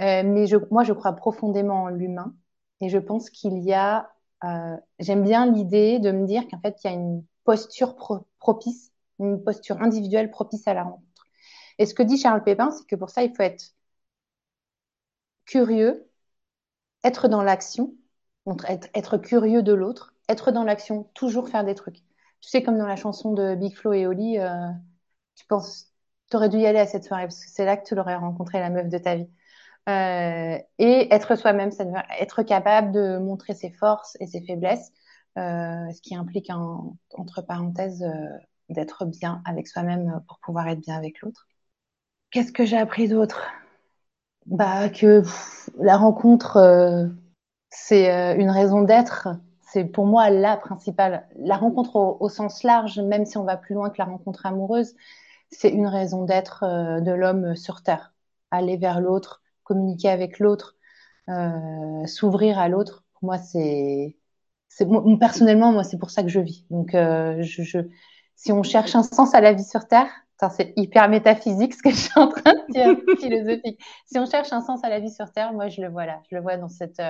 Euh, 0.00 0.22
mais 0.24 0.46
moi, 0.70 0.82
je 0.84 0.94
crois 0.94 1.12
profondément 1.14 1.84
en 1.84 1.88
l'humain 1.88 2.34
et 2.80 2.88
je 2.88 2.98
pense 2.98 3.28
qu'il 3.30 3.58
y 3.58 3.74
a, 3.74 4.10
euh, 4.44 4.76
j'aime 4.98 5.22
bien 5.24 5.44
l'idée 5.52 5.98
de 5.98 6.10
me 6.12 6.26
dire 6.26 6.48
qu'en 6.48 6.58
fait, 6.60 6.78
il 6.84 6.86
y 6.88 6.90
a 6.90 6.94
une 6.94 7.22
posture 7.44 7.96
propice, 8.38 8.92
une 9.18 9.42
posture 9.44 9.82
individuelle 9.82 10.30
propice 10.30 10.66
à 10.66 10.72
la 10.74 10.84
rencontre. 10.84 11.26
Et 11.78 11.86
ce 11.86 11.94
que 11.94 12.02
dit 12.02 12.18
Charles 12.18 12.44
Pépin, 12.44 12.70
c'est 12.70 12.86
que 12.86 12.96
pour 12.96 13.10
ça, 13.10 13.22
il 13.24 13.34
faut 13.36 13.42
être 13.42 13.74
curieux, 15.44 16.08
être 17.04 17.28
dans 17.28 17.42
l'action, 17.42 17.94
être 18.94 19.18
curieux 19.18 19.62
de 19.62 19.72
l'autre, 19.74 20.14
être 20.30 20.50
dans 20.52 20.64
l'action, 20.64 21.04
toujours 21.14 21.48
faire 21.50 21.64
des 21.64 21.74
trucs. 21.74 22.02
Tu 22.40 22.48
sais, 22.48 22.62
comme 22.62 22.78
dans 22.78 22.86
la 22.86 22.96
chanson 22.96 23.32
de 23.32 23.54
Big 23.54 23.76
Flo 23.76 23.92
et 23.92 24.06
Oli, 24.06 24.38
euh, 24.38 24.68
tu 25.34 25.46
penses, 25.46 25.92
tu 26.30 26.36
aurais 26.36 26.48
dû 26.48 26.58
y 26.58 26.66
aller 26.66 26.78
à 26.78 26.86
cette 26.86 27.04
soirée 27.04 27.24
parce 27.24 27.44
que 27.44 27.50
c'est 27.50 27.66
là 27.66 27.76
que 27.76 27.86
tu 27.86 27.94
l'aurais 27.94 28.16
rencontré, 28.16 28.60
la 28.60 28.70
meuf 28.70 28.88
de 28.88 28.98
ta 28.98 29.16
vie. 29.16 29.28
Euh, 29.88 30.58
et 30.78 31.12
être 31.14 31.36
soi-même, 31.36 31.70
être 32.18 32.42
capable 32.42 32.92
de 32.92 33.18
montrer 33.18 33.54
ses 33.54 33.70
forces 33.70 34.16
et 34.20 34.26
ses 34.26 34.42
faiblesses, 34.42 34.92
euh, 35.38 35.90
ce 35.92 36.00
qui 36.00 36.14
implique, 36.14 36.50
entre 36.50 37.42
parenthèses, 37.42 38.04
d'être 38.68 39.04
bien 39.04 39.42
avec 39.44 39.68
soi-même 39.68 40.22
pour 40.28 40.38
pouvoir 40.38 40.68
être 40.68 40.80
bien 40.80 40.96
avec 40.96 41.20
l'autre. 41.20 41.46
Qu'est-ce 42.30 42.52
que 42.52 42.64
j'ai 42.64 42.78
appris 42.78 43.08
d'autre? 43.08 43.42
Bah 44.46 44.88
que 44.88 45.22
la 45.78 45.96
rencontre, 45.96 47.10
c'est 47.70 48.36
une 48.38 48.50
raison 48.50 48.82
d'être 48.82 49.28
c'est 49.72 49.84
pour 49.84 50.06
moi 50.06 50.30
la 50.30 50.56
principale. 50.56 51.28
La 51.36 51.56
rencontre 51.56 51.96
au, 51.96 52.28
sens 52.28 52.62
large, 52.64 52.98
même 52.98 53.24
si 53.24 53.38
on 53.38 53.44
va 53.44 53.56
plus 53.56 53.74
loin 53.74 53.90
que 53.90 53.98
la 53.98 54.04
rencontre 54.04 54.46
amoureuse, 54.46 54.94
c'est 55.50 55.70
une 55.70 55.86
raison 55.86 56.24
d'être 56.24 56.64
euh, 56.64 57.00
de 57.00 57.12
l'homme 57.12 57.54
sur 57.56 57.82
Terre. 57.82 58.12
Aller 58.50 58.76
vers 58.76 59.00
l'autre, 59.00 59.42
communiquer 59.62 60.08
avec 60.10 60.40
l'autre, 60.40 60.76
euh, 61.28 62.06
s'ouvrir 62.06 62.58
à 62.58 62.68
l'autre. 62.68 63.04
Pour 63.14 63.26
moi, 63.26 63.38
c'est, 63.38 64.16
personnellement, 65.20 65.72
moi, 65.72 65.84
c'est 65.84 65.98
pour 65.98 66.10
ça 66.10 66.22
que 66.22 66.28
je 66.28 66.40
vis. 66.40 66.66
Donc, 66.70 66.94
euh, 66.94 67.42
si 68.34 68.52
on 68.52 68.62
cherche 68.62 68.96
un 68.96 69.04
sens 69.04 69.34
à 69.34 69.40
la 69.40 69.52
vie 69.52 69.64
sur 69.64 69.86
Terre, 69.86 70.08
c'est 70.56 70.72
hyper 70.76 71.08
métaphysique 71.10 71.74
ce 71.74 71.82
que 71.82 71.90
je 71.90 71.96
suis 71.96 72.18
en 72.18 72.28
train 72.28 72.54
de 72.54 72.72
dire, 72.72 72.96
philosophique. 73.20 73.78
Si 74.06 74.18
on 74.18 74.26
cherche 74.26 74.52
un 74.52 74.62
sens 74.62 74.82
à 74.82 74.88
la 74.88 74.98
vie 74.98 75.10
sur 75.10 75.30
Terre, 75.30 75.52
moi, 75.52 75.68
je 75.68 75.82
le 75.82 75.88
vois 75.88 76.06
là. 76.06 76.20
Je 76.30 76.34
le 76.34 76.42
vois 76.42 76.56
dans 76.56 76.70
cette 76.70 77.00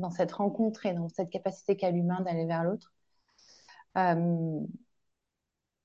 dans 0.00 0.10
cette 0.10 0.32
rencontre 0.32 0.86
et 0.86 0.94
dans 0.94 1.08
cette 1.08 1.30
capacité 1.30 1.76
qu'a 1.76 1.90
l'humain 1.90 2.20
d'aller 2.22 2.46
vers 2.46 2.64
l'autre. 2.64 2.92
Euh, 3.96 4.60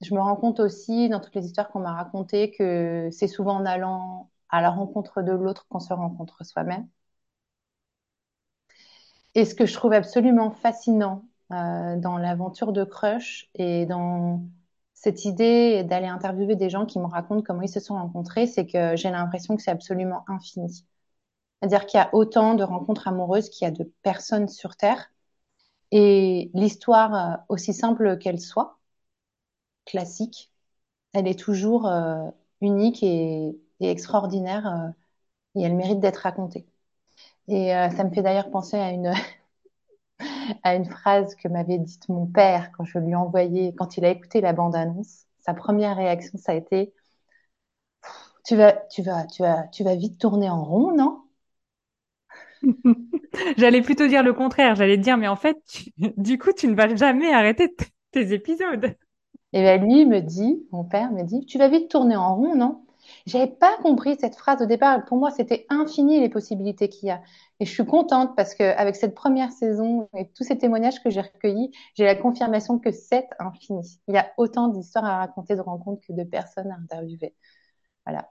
je 0.01 0.13
me 0.13 0.19
rends 0.21 0.35
compte 0.37 0.59
aussi 0.59 1.09
dans 1.09 1.19
toutes 1.19 1.35
les 1.35 1.45
histoires 1.45 1.69
qu'on 1.69 1.79
m'a 1.81 1.93
racontées 1.93 2.51
que 2.51 3.09
c'est 3.11 3.27
souvent 3.27 3.55
en 3.57 3.65
allant 3.65 4.29
à 4.49 4.61
la 4.61 4.69
rencontre 4.69 5.21
de 5.21 5.31
l'autre 5.31 5.67
qu'on 5.69 5.79
se 5.79 5.93
rencontre 5.93 6.45
soi-même. 6.45 6.87
Et 9.35 9.45
ce 9.45 9.53
que 9.55 9.65
je 9.65 9.73
trouve 9.73 9.93
absolument 9.93 10.51
fascinant 10.51 11.25
euh, 11.51 11.97
dans 11.97 12.17
l'aventure 12.17 12.71
de 12.73 12.83
Crush 12.83 13.49
et 13.55 13.85
dans 13.85 14.43
cette 14.93 15.25
idée 15.25 15.83
d'aller 15.83 16.07
interviewer 16.07 16.55
des 16.55 16.69
gens 16.69 16.85
qui 16.85 16.99
me 16.99 17.05
racontent 17.05 17.41
comment 17.43 17.61
ils 17.61 17.69
se 17.69 17.79
sont 17.79 17.95
rencontrés, 17.95 18.47
c'est 18.47 18.65
que 18.65 18.95
j'ai 18.95 19.11
l'impression 19.11 19.55
que 19.55 19.61
c'est 19.61 19.71
absolument 19.71 20.23
infini. 20.27 20.85
C'est-à-dire 21.61 21.85
qu'il 21.85 21.97
y 21.99 22.01
a 22.03 22.13
autant 22.13 22.55
de 22.55 22.63
rencontres 22.63 23.07
amoureuses 23.07 23.49
qu'il 23.49 23.65
y 23.65 23.67
a 23.67 23.71
de 23.71 23.83
personnes 24.03 24.47
sur 24.47 24.75
Terre. 24.77 25.11
Et 25.91 26.51
l'histoire, 26.53 27.15
euh, 27.15 27.37
aussi 27.49 27.73
simple 27.73 28.17
qu'elle 28.19 28.39
soit, 28.41 28.79
classique, 29.85 30.51
elle 31.13 31.27
est 31.27 31.39
toujours 31.39 31.87
euh, 31.87 32.29
unique 32.61 33.03
et, 33.03 33.57
extraordinaire 33.81 34.67
euh, 34.67 34.89
et 35.55 35.63
elle 35.63 35.75
mérite 35.75 35.99
d'être 36.01 36.17
racontée. 36.19 36.67
Et 37.49 37.69
ça 37.95 38.03
me 38.05 38.11
fait 38.13 38.23
d'ailleurs 38.23 38.51
penser 38.51 38.77
à 38.77 38.91
une, 38.91 39.13
à 40.63 40.75
une 40.75 40.85
phrase 40.85 41.35
que 41.35 41.47
m'avait 41.47 41.77
dite 41.79 42.07
mon 42.09 42.25
père 42.27 42.71
quand 42.77 42.83
je 42.85 42.99
lui 42.99 43.11
ai 43.11 43.15
envoyé, 43.15 43.73
quand 43.75 43.97
il 43.97 44.05
a 44.05 44.09
écouté 44.09 44.41
la 44.41 44.53
bande-annonce. 44.53 45.25
Sa 45.39 45.53
première 45.53 45.95
réaction, 45.97 46.37
ça 46.37 46.53
a 46.53 46.55
été 46.55 46.93
tu 48.45 48.55
vas, 48.55 48.73
tu 48.89 49.01
vas, 49.03 49.25
tu 49.27 49.41
vas, 49.43 49.67
tu 49.69 49.83
vas 49.83 49.95
vite 49.95 50.19
tourner 50.19 50.49
en 50.49 50.63
rond, 50.63 50.95
non? 50.95 51.24
J'allais 53.57 53.81
plutôt 53.81 54.07
dire 54.07 54.23
le 54.23 54.33
contraire. 54.33 54.75
J'allais 54.75 54.97
dire, 54.97 55.17
mais 55.17 55.27
en 55.27 55.35
fait, 55.35 55.57
du 55.97 56.37
coup, 56.37 56.51
tu 56.53 56.67
ne 56.67 56.75
vas 56.75 56.93
jamais 56.95 57.33
arrêter 57.33 57.75
tes 58.11 58.33
épisodes. 58.33 58.95
Et 59.53 59.61
bien 59.61 59.77
lui 59.77 60.05
me 60.05 60.19
dit, 60.19 60.65
mon 60.71 60.83
père 60.83 61.11
me 61.11 61.23
dit, 61.23 61.45
tu 61.45 61.57
vas 61.57 61.69
vite 61.69 61.89
tourner 61.89 62.15
en 62.15 62.35
rond, 62.35 62.55
non? 62.55 62.81
J'avais 63.25 63.47
pas 63.47 63.77
compris 63.81 64.17
cette 64.19 64.35
phrase 64.35 64.61
au 64.61 64.65
départ. 64.65 65.05
Pour 65.05 65.17
moi, 65.17 65.31
c'était 65.31 65.65
infini 65.69 66.19
les 66.19 66.29
possibilités 66.29 66.89
qu'il 66.89 67.07
y 67.07 67.11
a. 67.11 67.21
Et 67.59 67.65
je 67.65 67.71
suis 67.71 67.85
contente 67.85 68.35
parce 68.35 68.55
qu'avec 68.55 68.95
cette 68.95 69.15
première 69.15 69.51
saison 69.51 70.09
et 70.17 70.27
tous 70.31 70.43
ces 70.43 70.57
témoignages 70.57 71.01
que 71.03 71.09
j'ai 71.09 71.21
recueillis, 71.21 71.71
j'ai 71.95 72.03
la 72.03 72.15
confirmation 72.15 72.79
que 72.79 72.91
c'est 72.91 73.27
infini. 73.39 73.99
Il 74.07 74.15
y 74.15 74.17
a 74.17 74.31
autant 74.37 74.67
d'histoires 74.67 75.05
à 75.05 75.17
raconter, 75.19 75.55
de 75.55 75.61
rencontres 75.61 76.05
que 76.07 76.13
de 76.13 76.23
personnes 76.23 76.71
à 76.71 76.75
interviewer. 76.75 77.35
Voilà. 78.05 78.29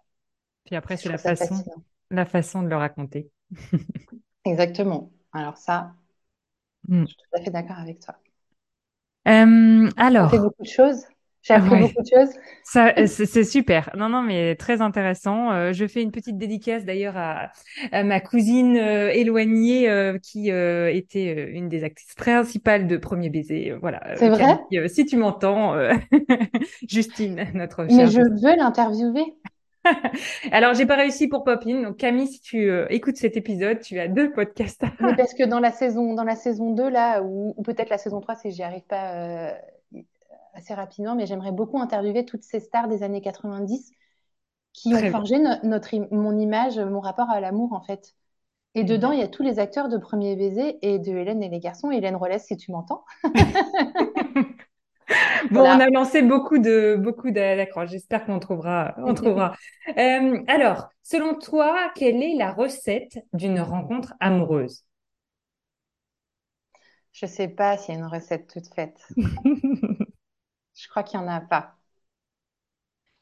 Puis 0.64 0.76
après, 0.76 0.96
c'est 0.96 1.08
la 1.08 1.18
façon, 1.18 1.64
la 2.10 2.26
façon 2.26 2.62
de 2.62 2.68
le 2.68 2.76
raconter. 2.76 3.30
Exactement. 4.44 5.10
Alors 5.32 5.56
ça, 5.56 5.94
hmm. 6.88 7.02
je 7.02 7.06
suis 7.06 7.16
tout 7.16 7.38
à 7.38 7.42
fait 7.42 7.50
d'accord 7.50 7.78
avec 7.78 8.00
toi. 8.00 8.16
Euh, 9.26 9.88
alors. 9.96 10.30
fait 10.30 10.38
beaucoup 10.38 10.62
de 10.62 10.68
choses. 10.68 11.04
J'ai 11.44 11.52
appris 11.52 11.78
beaucoup 11.78 12.02
de 12.02 12.08
choses. 12.08 12.34
Ça, 12.62 12.94
c'est 13.06 13.44
super. 13.44 13.90
Non, 13.94 14.08
non, 14.08 14.22
mais 14.22 14.56
très 14.56 14.80
intéressant. 14.80 15.52
Euh, 15.52 15.72
je 15.74 15.86
fais 15.86 16.00
une 16.00 16.10
petite 16.10 16.38
dédicace 16.38 16.86
d'ailleurs 16.86 17.18
à, 17.18 17.50
ma 18.02 18.20
cousine 18.20 18.78
euh, 18.78 19.10
éloignée 19.10 19.90
euh, 19.90 20.16
qui 20.18 20.48
était 20.48 21.50
une 21.50 21.68
des 21.68 21.84
actrices 21.84 22.14
principales 22.14 22.86
de 22.86 22.96
Premier 22.96 23.28
Baiser. 23.28 23.74
Voilà. 23.78 24.16
C'est 24.16 24.30
vrai? 24.30 24.58
si 24.88 25.04
tu 25.04 25.18
m'entends, 25.18 25.76
Justine, 26.88 27.46
notre. 27.52 27.84
Mais 27.84 28.06
je 28.06 28.20
veux 28.20 28.56
l'interviewer. 28.56 29.34
Alors, 30.52 30.74
j'ai 30.74 30.86
pas 30.86 30.96
réussi 30.96 31.28
pour 31.28 31.44
Popin. 31.44 31.82
Donc, 31.82 31.96
Camille, 31.96 32.26
si 32.26 32.40
tu 32.40 32.70
euh, 32.70 32.86
écoutes 32.90 33.16
cet 33.16 33.36
épisode, 33.36 33.80
tu 33.80 33.98
as 34.00 34.08
deux 34.08 34.32
podcasts. 34.32 34.82
Mais 35.00 35.14
parce 35.16 35.34
que 35.34 35.44
dans 35.44 35.60
la 35.60 35.70
saison, 35.70 36.14
dans 36.14 36.24
la 36.24 36.36
saison 36.36 36.72
2, 36.72 36.88
là, 36.88 37.22
ou, 37.22 37.54
peut-être 37.64 37.90
la 37.90 37.98
saison 37.98 38.20
3, 38.20 38.36
si 38.36 38.50
j'y 38.50 38.62
arrive 38.62 38.84
pas 38.84 39.14
euh, 39.14 39.52
assez 40.54 40.74
rapidement, 40.74 41.16
mais 41.16 41.26
j'aimerais 41.26 41.50
beaucoup 41.50 41.80
interviewer 41.80 42.24
toutes 42.24 42.44
ces 42.44 42.60
stars 42.60 42.86
des 42.86 43.02
années 43.02 43.20
90 43.20 43.90
qui 44.72 44.94
ont 44.94 45.10
forgé 45.10 45.38
notre, 45.62 46.14
mon 46.14 46.38
image, 46.38 46.78
mon 46.78 47.00
rapport 47.00 47.30
à 47.30 47.40
l'amour, 47.40 47.72
en 47.72 47.80
fait. 47.80 48.14
Et 48.76 48.82
dedans, 48.82 49.12
il 49.12 49.20
y 49.20 49.22
a 49.22 49.28
tous 49.28 49.44
les 49.44 49.60
acteurs 49.60 49.88
de 49.88 49.96
Premier 49.96 50.34
Baiser 50.34 50.78
et 50.82 50.98
de 50.98 51.12
Hélène 51.12 51.42
et 51.44 51.48
les 51.48 51.60
garçons. 51.60 51.92
Hélène 51.92 52.16
Rollès, 52.16 52.44
si 52.44 52.56
tu 52.56 52.72
m'entends. 52.72 53.04
Bon, 55.50 55.60
on 55.60 55.80
a 55.80 55.88
lancé 55.90 56.22
beaucoup 56.22 56.58
de 56.58 56.96
beaucoup. 56.98 57.28
J'espère 57.86 58.24
qu'on 58.24 58.38
trouvera, 58.38 58.94
on 58.98 59.14
trouvera. 59.14 59.54
Euh, 59.96 60.42
alors, 60.48 60.88
selon 61.02 61.34
toi, 61.34 61.90
quelle 61.94 62.22
est 62.22 62.34
la 62.36 62.52
recette 62.52 63.18
d'une 63.32 63.60
rencontre 63.60 64.14
amoureuse? 64.20 64.84
Je 67.12 67.26
sais 67.26 67.48
pas 67.48 67.76
s'il 67.76 67.94
y 67.94 67.96
a 67.96 68.00
une 68.00 68.06
recette 68.06 68.48
toute 68.48 68.68
faite. 68.74 69.00
Je 70.74 70.88
crois 70.88 71.02
qu'il 71.02 71.18
y 71.18 71.22
en 71.22 71.28
a 71.28 71.40
pas. 71.40 71.76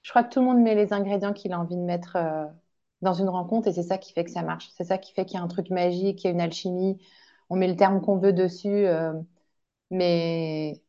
Je 0.02 0.10
crois 0.10 0.24
que 0.24 0.32
tout 0.32 0.40
le 0.40 0.46
monde 0.46 0.60
met 0.62 0.74
les 0.74 0.92
ingrédients 0.92 1.32
qu'il 1.32 1.52
a 1.52 1.60
envie 1.60 1.76
de 1.76 1.80
mettre 1.82 2.16
euh, 2.16 2.46
dans 3.02 3.14
une 3.14 3.28
rencontre 3.28 3.68
et 3.68 3.72
c'est 3.72 3.82
ça 3.82 3.98
qui 3.98 4.12
fait 4.12 4.24
que 4.24 4.30
ça 4.30 4.42
marche. 4.42 4.68
C'est 4.76 4.84
ça 4.84 4.98
qui 4.98 5.12
fait 5.12 5.24
qu'il 5.24 5.36
y 5.38 5.40
a 5.40 5.42
un 5.44 5.48
truc 5.48 5.70
magique, 5.70 6.18
qu'il 6.18 6.26
y 6.28 6.32
a 6.32 6.34
une 6.34 6.40
alchimie. 6.40 6.98
On 7.50 7.56
met 7.56 7.68
le 7.68 7.76
terme 7.76 8.00
qu'on 8.00 8.18
veut 8.18 8.32
dessus, 8.32 8.68
euh, 8.86 9.12
mais 9.90 10.82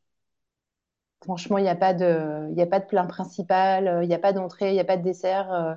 Franchement, 1.23 1.57
il 1.57 1.63
n'y 1.63 1.69
a 1.69 1.75
pas 1.75 1.93
de, 1.93 2.49
il 2.51 3.07
principal, 3.07 3.87
euh, 3.87 4.03
il 4.03 4.07
n'y 4.07 4.13
a 4.13 4.19
pas 4.19 4.33
d'entrée, 4.33 4.71
il 4.71 4.73
n'y 4.73 4.79
a 4.79 4.85
pas 4.85 4.97
de 4.97 5.03
dessert. 5.03 5.51
Euh. 5.53 5.73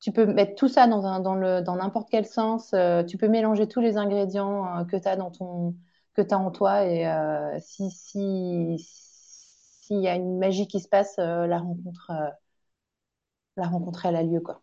tu 0.00 0.12
peux 0.12 0.24
mettre 0.26 0.54
tout 0.54 0.68
ça 0.68 0.86
dans 0.86 1.76
n'importe 1.76 2.08
quel 2.10 2.24
sens. 2.24 2.72
Euh, 2.72 3.02
tu 3.04 3.18
peux 3.18 3.28
mélanger 3.28 3.68
tous 3.68 3.80
les 3.80 3.96
ingrédients 3.98 4.86
que 4.86 4.96
tu 4.96 5.08
as 5.08 5.16
dans 5.16 5.30
ton, 5.30 5.74
que 6.14 6.22
en 6.34 6.50
toi. 6.50 6.86
Et 6.86 7.04
si, 7.60 7.90
si, 7.90 8.76
s'il 8.78 10.00
y 10.00 10.08
a 10.08 10.14
une 10.14 10.38
magie 10.38 10.66
qui 10.68 10.80
se 10.80 10.88
passe, 10.88 11.16
la 11.18 11.58
rencontre, 11.58 12.12
la 13.56 13.66
rencontre, 13.66 14.06
elle 14.06 14.16
a 14.16 14.22
lieu, 14.22 14.40
quoi. 14.40 14.62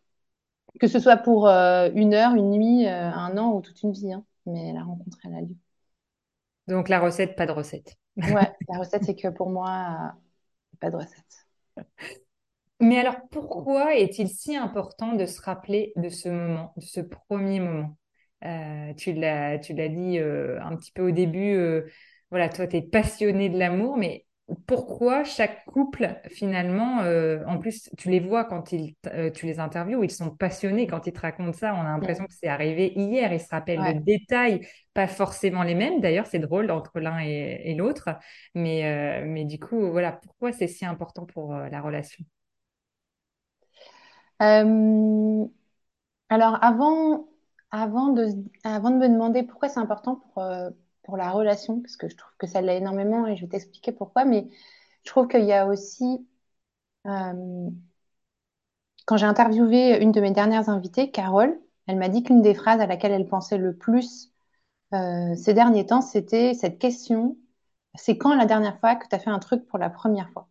Que 0.79 0.87
ce 0.87 0.99
soit 0.99 1.17
pour 1.17 1.47
une 1.47 2.13
heure, 2.13 2.33
une 2.33 2.51
nuit, 2.51 2.87
un 2.87 3.37
an 3.37 3.53
ou 3.53 3.61
toute 3.61 3.83
une 3.83 3.91
vie, 3.91 4.11
hein. 4.11 4.25
mais 4.45 4.73
la 4.73 4.83
rencontre, 4.83 5.17
elle 5.23 5.35
a 5.35 5.41
lieu. 5.41 5.55
Donc 6.67 6.89
la 6.89 6.99
recette, 6.99 7.35
pas 7.35 7.45
de 7.45 7.51
recette. 7.51 7.97
Ouais, 8.23 8.49
la 8.69 8.77
recette, 8.79 9.03
c'est 9.05 9.15
que 9.15 9.27
pour 9.29 9.49
moi, 9.49 10.13
pas 10.79 10.91
de 10.91 10.97
recette. 10.97 11.47
Mais 12.81 12.99
alors, 12.99 13.15
pourquoi 13.31 13.95
est-il 13.95 14.27
si 14.29 14.55
important 14.55 15.13
de 15.13 15.25
se 15.25 15.41
rappeler 15.41 15.93
de 15.95 16.09
ce 16.09 16.27
moment, 16.29 16.73
de 16.77 16.81
ce 16.83 16.99
premier 17.01 17.59
moment? 17.59 17.97
Euh, 18.43 18.93
Tu 18.95 19.13
l'as, 19.13 19.57
tu 19.59 19.73
l'as 19.73 19.87
dit 19.89 20.19
euh, 20.19 20.59
un 20.61 20.75
petit 20.75 20.91
peu 20.91 21.07
au 21.07 21.11
début, 21.11 21.53
euh, 21.55 21.89
voilà, 22.31 22.49
toi, 22.49 22.67
tu 22.67 22.75
es 22.77 22.81
passionné 22.81 23.49
de 23.49 23.57
l'amour, 23.57 23.97
mais 23.97 24.24
pourquoi 24.67 25.23
chaque 25.23 25.65
couple, 25.65 26.19
finalement, 26.29 27.01
euh, 27.01 27.43
en 27.47 27.57
plus, 27.57 27.89
tu 27.97 28.09
les 28.09 28.19
vois 28.19 28.45
quand 28.45 28.71
ils, 28.71 28.95
euh, 29.07 29.31
tu 29.31 29.47
les 29.47 29.59
interviews, 29.59 30.03
ils 30.03 30.11
sont 30.11 30.29
passionnés 30.29 30.85
quand 30.85 31.07
ils 31.07 31.13
te 31.13 31.19
racontent 31.19 31.53
ça. 31.53 31.73
On 31.73 31.81
a 31.81 31.85
l'impression 31.85 32.25
que 32.25 32.33
c'est 32.33 32.47
arrivé 32.47 32.93
hier. 32.95 33.33
Ils 33.33 33.39
se 33.39 33.49
rappellent 33.49 33.95
de 33.95 33.99
détails, 33.99 34.67
pas 34.93 35.07
forcément 35.07 35.63
les 35.63 35.73
mêmes. 35.73 35.99
D'ailleurs, 35.99 36.27
c'est 36.27 36.37
drôle 36.39 36.69
entre 36.69 36.99
l'un 36.99 37.19
et, 37.19 37.73
l'autre. 37.75 38.09
Mais, 38.53 38.85
euh, 38.85 39.25
mais 39.27 39.45
du 39.45 39.59
coup, 39.59 39.89
voilà, 39.91 40.11
pourquoi 40.11 40.51
c'est 40.51 40.67
si 40.67 40.85
important 40.85 41.25
pour 41.25 41.55
la 41.55 41.81
relation? 41.81 42.23
Alors, 46.29 46.63
avant, 46.63 47.27
avant, 47.71 48.09
de, 48.09 48.27
avant 48.63 48.91
de 48.91 48.97
me 48.97 49.09
demander 49.09 49.41
pourquoi 49.43 49.69
c'est 49.69 49.79
important 49.79 50.17
pour 50.33 50.43
pour 51.05 51.17
la 51.17 51.31
relation, 51.31 51.81
parce 51.81 51.97
que 51.97 52.09
je 52.09 52.15
trouve 52.17 52.33
que 52.39 52.47
ça 52.47 52.61
l'est 52.61 52.77
énormément 52.79 53.27
et 53.27 53.35
je 53.37 53.43
vais 53.43 53.49
t'expliquer 53.49 53.91
pourquoi, 53.93 54.25
mais 54.25 54.47
je 55.05 55.11
trouve 55.11 55.27
qu'il 55.27 55.45
y 55.45 55.53
a 55.53 55.67
aussi, 55.67 56.27
euh, 57.07 57.69
quand 59.05 59.17
j'ai 59.17 59.25
interviewé 59.25 60.01
une 60.01 60.11
de 60.11 60.21
mes 60.21 60.31
dernières 60.31 60.69
invitées, 60.69 61.11
Carole, 61.11 61.59
elle 61.87 61.97
m'a 61.97 62.09
dit 62.09 62.23
qu'une 62.23 62.41
des 62.41 62.53
phrases 62.55 62.79
à 62.81 62.87
laquelle 62.87 63.11
elle 63.11 63.27
pensait 63.27 63.57
le 63.57 63.75
plus 63.75 64.31
euh, 64.93 65.35
ces 65.35 65.53
derniers 65.53 65.85
temps, 65.87 66.01
c'était 66.01 66.53
cette 66.55 66.79
question, 66.79 67.37
c'est 67.95 68.17
quand 68.17 68.35
la 68.35 68.45
dernière 68.47 68.79
fois 68.79 68.95
que 68.95 69.07
tu 69.09 69.15
as 69.15 69.19
fait 69.19 69.29
un 69.31 69.39
truc 69.39 69.67
pour 69.67 69.79
la 69.79 69.89
première 69.91 70.29
fois? 70.31 70.49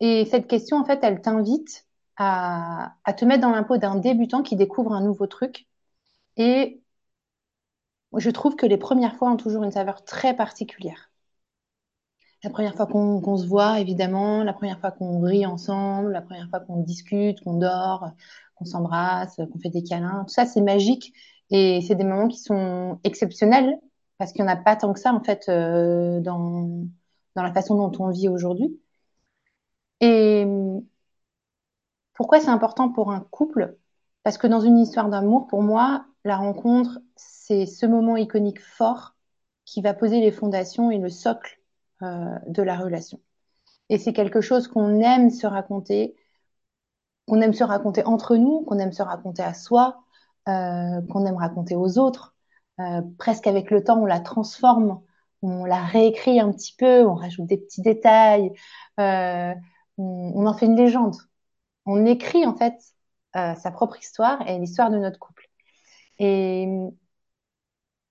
Et 0.00 0.26
cette 0.26 0.48
question, 0.48 0.78
en 0.78 0.84
fait, 0.84 1.00
elle 1.04 1.20
t'invite 1.22 1.86
à, 2.16 2.96
à 3.04 3.12
te 3.14 3.24
mettre 3.24 3.42
dans 3.42 3.50
l'impôt 3.52 3.78
d'un 3.78 3.96
débutant 3.96 4.42
qui 4.42 4.56
découvre 4.56 4.92
un 4.92 5.02
nouveau 5.02 5.26
truc 5.28 5.68
et 6.38 6.82
je 8.18 8.30
trouve 8.30 8.56
que 8.56 8.66
les 8.66 8.76
premières 8.78 9.16
fois 9.16 9.30
ont 9.30 9.36
toujours 9.36 9.64
une 9.64 9.70
saveur 9.72 10.04
très 10.04 10.34
particulière. 10.36 11.10
La 12.42 12.50
première 12.50 12.74
fois 12.74 12.86
qu'on 12.86 13.36
se 13.38 13.46
voit, 13.46 13.80
évidemment, 13.80 14.44
la 14.44 14.52
première 14.52 14.78
fois 14.78 14.90
qu'on 14.90 15.20
rit 15.20 15.46
ensemble, 15.46 16.12
la 16.12 16.20
première 16.22 16.48
fois 16.50 16.60
qu'on 16.60 16.82
discute, 16.82 17.40
qu'on 17.40 17.54
dort, 17.54 18.10
qu'on 18.56 18.66
s'embrasse, 18.66 19.36
qu'on 19.36 19.58
fait 19.58 19.70
des 19.70 19.82
câlins, 19.82 20.24
tout 20.26 20.34
ça, 20.34 20.44
c'est 20.46 20.60
magique. 20.60 21.14
Et 21.50 21.80
c'est 21.86 21.94
des 21.94 22.04
moments 22.04 22.28
qui 22.28 22.38
sont 22.38 23.00
exceptionnels 23.04 23.78
parce 24.18 24.32
qu'il 24.32 24.44
n'y 24.44 24.50
en 24.50 24.52
a 24.52 24.56
pas 24.56 24.76
tant 24.76 24.92
que 24.92 25.00
ça, 25.00 25.12
en 25.12 25.22
fait, 25.22 25.48
euh, 25.48 26.20
dans, 26.20 26.86
dans 27.34 27.42
la 27.42 27.52
façon 27.52 27.76
dont 27.76 27.92
on 28.04 28.10
vit 28.10 28.28
aujourd'hui. 28.28 28.78
Et 30.00 30.44
pourquoi 32.14 32.40
c'est 32.40 32.48
important 32.48 32.90
pour 32.90 33.12
un 33.12 33.20
couple 33.20 33.76
Parce 34.24 34.38
que 34.38 34.46
dans 34.46 34.60
une 34.60 34.78
histoire 34.78 35.10
d'amour, 35.10 35.46
pour 35.46 35.62
moi, 35.62 36.06
la 36.24 36.36
rencontre, 36.36 36.98
c'est 37.14 37.66
ce 37.66 37.86
moment 37.86 38.16
iconique 38.16 38.60
fort 38.60 39.14
qui 39.66 39.82
va 39.82 39.94
poser 39.94 40.20
les 40.20 40.32
fondations 40.32 40.90
et 40.90 40.98
le 40.98 41.10
socle 41.10 41.60
euh, 42.02 42.38
de 42.48 42.62
la 42.62 42.76
relation. 42.76 43.20
Et 43.90 43.98
c'est 43.98 44.14
quelque 44.14 44.40
chose 44.40 44.66
qu'on 44.66 45.00
aime 45.00 45.28
se 45.28 45.46
raconter, 45.46 46.16
qu'on 47.28 47.42
aime 47.42 47.52
se 47.52 47.64
raconter 47.64 48.02
entre 48.06 48.36
nous, 48.36 48.62
qu'on 48.62 48.78
aime 48.78 48.92
se 48.92 49.02
raconter 49.02 49.42
à 49.42 49.52
soi, 49.52 50.02
euh, 50.48 51.02
qu'on 51.10 51.26
aime 51.26 51.36
raconter 51.36 51.76
aux 51.76 51.98
autres. 51.98 52.34
Euh, 52.80 53.02
presque 53.18 53.46
avec 53.46 53.70
le 53.70 53.84
temps, 53.84 54.00
on 54.00 54.06
la 54.06 54.20
transforme, 54.20 55.02
on 55.42 55.66
la 55.66 55.82
réécrit 55.84 56.40
un 56.40 56.50
petit 56.50 56.74
peu, 56.76 57.04
on 57.06 57.14
rajoute 57.14 57.46
des 57.46 57.58
petits 57.58 57.82
détails, 57.82 58.54
on, 58.96 59.54
on, 59.98 60.46
en 60.46 60.54
fait 60.54 60.66
une 60.66 60.76
légende. 60.76 61.16
On 61.84 62.06
écrit 62.06 62.46
en 62.46 62.56
fait 62.56 62.94
euh, 63.36 63.54
sa 63.56 63.70
propre 63.70 63.98
histoire 63.98 64.46
et 64.48 64.58
l'histoire 64.58 64.90
de 64.90 64.98
notre 64.98 65.18
couple. 65.18 65.48
Et, 66.18 66.66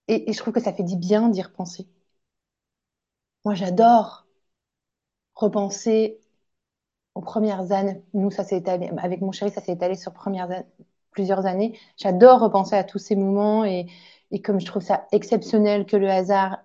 et, 0.08 0.32
je 0.34 0.38
trouve 0.38 0.54
que 0.54 0.62
ça 0.62 0.72
fait 0.74 0.84
du 0.84 0.96
bien 0.98 1.28
d'y 1.30 1.42
repenser. 1.42 1.88
Moi, 3.46 3.54
j'adore 3.56 4.26
repenser 5.36 6.20
aux 7.16 7.22
premières 7.22 7.72
années. 7.72 8.04
Nous, 8.14 8.32
ça 8.32 8.44
s'est 8.44 8.58
étalé, 8.58 8.90
avec 8.98 9.22
mon 9.22 9.32
chéri, 9.32 9.52
ça 9.52 9.62
s'est 9.62 9.74
étalé 9.74 9.96
sur 9.96 10.14
plusieurs 11.12 11.46
années. 11.46 11.80
J'adore 11.98 12.40
repenser 12.42 12.76
à 12.76 12.84
tous 12.84 13.00
ces 13.00 13.16
moments 13.16 13.66
et, 13.66 13.88
et 14.32 14.42
comme 14.42 14.60
je 14.60 14.66
trouve 14.66 14.84
ça 14.84 15.08
exceptionnel 15.12 15.86
que 15.86 15.98
le 15.98 16.10
hasard 16.10 16.60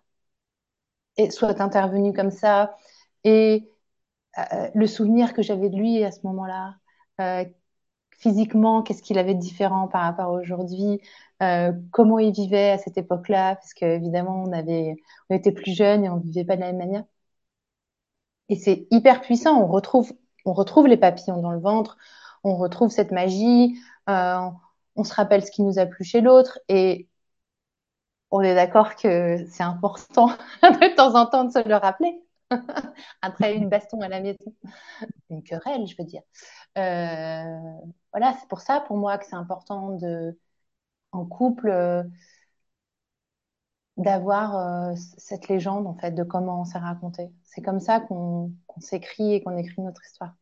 soit 1.30 1.60
intervenu 1.60 2.12
comme 2.12 2.30
ça 2.30 2.76
et 3.24 3.70
euh, 4.38 4.68
le 4.74 4.86
souvenir 4.86 5.34
que 5.34 5.42
j'avais 5.42 5.68
de 5.68 5.76
lui 5.76 6.04
à 6.04 6.12
ce 6.12 6.20
moment-là, 6.24 6.76
euh, 7.20 7.44
physiquement, 8.18 8.82
qu'est-ce 8.82 9.02
qu'il 9.02 9.18
avait 9.18 9.34
de 9.34 9.40
différent 9.40 9.88
par 9.88 10.02
rapport 10.02 10.26
à 10.26 10.30
aujourd'hui, 10.32 11.00
euh, 11.42 11.72
comment 11.92 12.18
il 12.18 12.32
vivait 12.32 12.70
à 12.70 12.78
cette 12.78 12.98
époque-là, 12.98 13.56
parce 13.56 13.74
qu'évidemment, 13.74 14.44
on 14.44 14.52
on 15.30 15.34
était 15.34 15.52
plus 15.52 15.74
jeunes 15.74 16.04
et 16.04 16.10
on 16.10 16.18
vivait 16.18 16.44
pas 16.44 16.56
de 16.56 16.60
la 16.62 16.68
même 16.68 16.78
manière. 16.78 17.04
Et 18.48 18.56
c'est 18.56 18.86
hyper 18.90 19.20
puissant. 19.20 19.60
On 19.62 19.66
retrouve, 19.66 20.12
on 20.44 20.52
retrouve 20.52 20.86
les 20.86 20.96
papillons 20.96 21.40
dans 21.40 21.50
le 21.52 21.60
ventre, 21.60 21.96
on 22.44 22.56
retrouve 22.56 22.90
cette 22.90 23.12
magie, 23.12 23.78
euh, 24.08 24.40
on 24.96 25.04
se 25.04 25.14
rappelle 25.14 25.44
ce 25.44 25.50
qui 25.50 25.62
nous 25.62 25.78
a 25.78 25.86
plu 25.86 26.04
chez 26.04 26.20
l'autre 26.20 26.58
et 26.68 27.08
on 28.30 28.40
est 28.42 28.54
d'accord 28.54 28.96
que 28.96 29.38
c'est 29.50 29.62
important 29.62 30.28
de 30.62 30.94
temps 30.96 31.14
en 31.14 31.26
temps 31.26 31.44
de 31.44 31.52
se 31.52 31.66
le 31.66 31.76
rappeler. 31.76 32.22
Après 33.22 33.54
une 33.54 33.68
baston 33.68 34.00
à 34.00 34.08
la 34.08 34.20
maison, 34.20 34.54
une 35.30 35.42
querelle, 35.42 35.86
je 35.86 35.96
veux 35.98 36.04
dire. 36.04 36.22
Euh, 36.78 37.58
voilà, 38.12 38.34
c'est 38.40 38.48
pour 38.48 38.60
ça, 38.60 38.80
pour 38.80 38.96
moi, 38.96 39.18
que 39.18 39.26
c'est 39.26 39.36
important 39.36 39.96
de, 39.96 40.38
en 41.12 41.26
couple, 41.26 41.68
euh, 41.70 42.02
d'avoir 43.96 44.56
euh, 44.56 44.94
cette 45.16 45.48
légende, 45.48 45.86
en 45.86 45.94
fait, 45.94 46.12
de 46.12 46.22
comment 46.22 46.60
on 46.60 46.64
s'est 46.64 46.78
raconté. 46.78 47.28
C'est 47.44 47.62
comme 47.62 47.80
ça 47.80 48.00
qu'on 48.00 48.52
qu 48.68 48.80
s'écrit 48.80 49.34
et 49.34 49.42
qu'on 49.42 49.56
écrit 49.56 49.82
notre 49.82 50.04
histoire. 50.04 50.34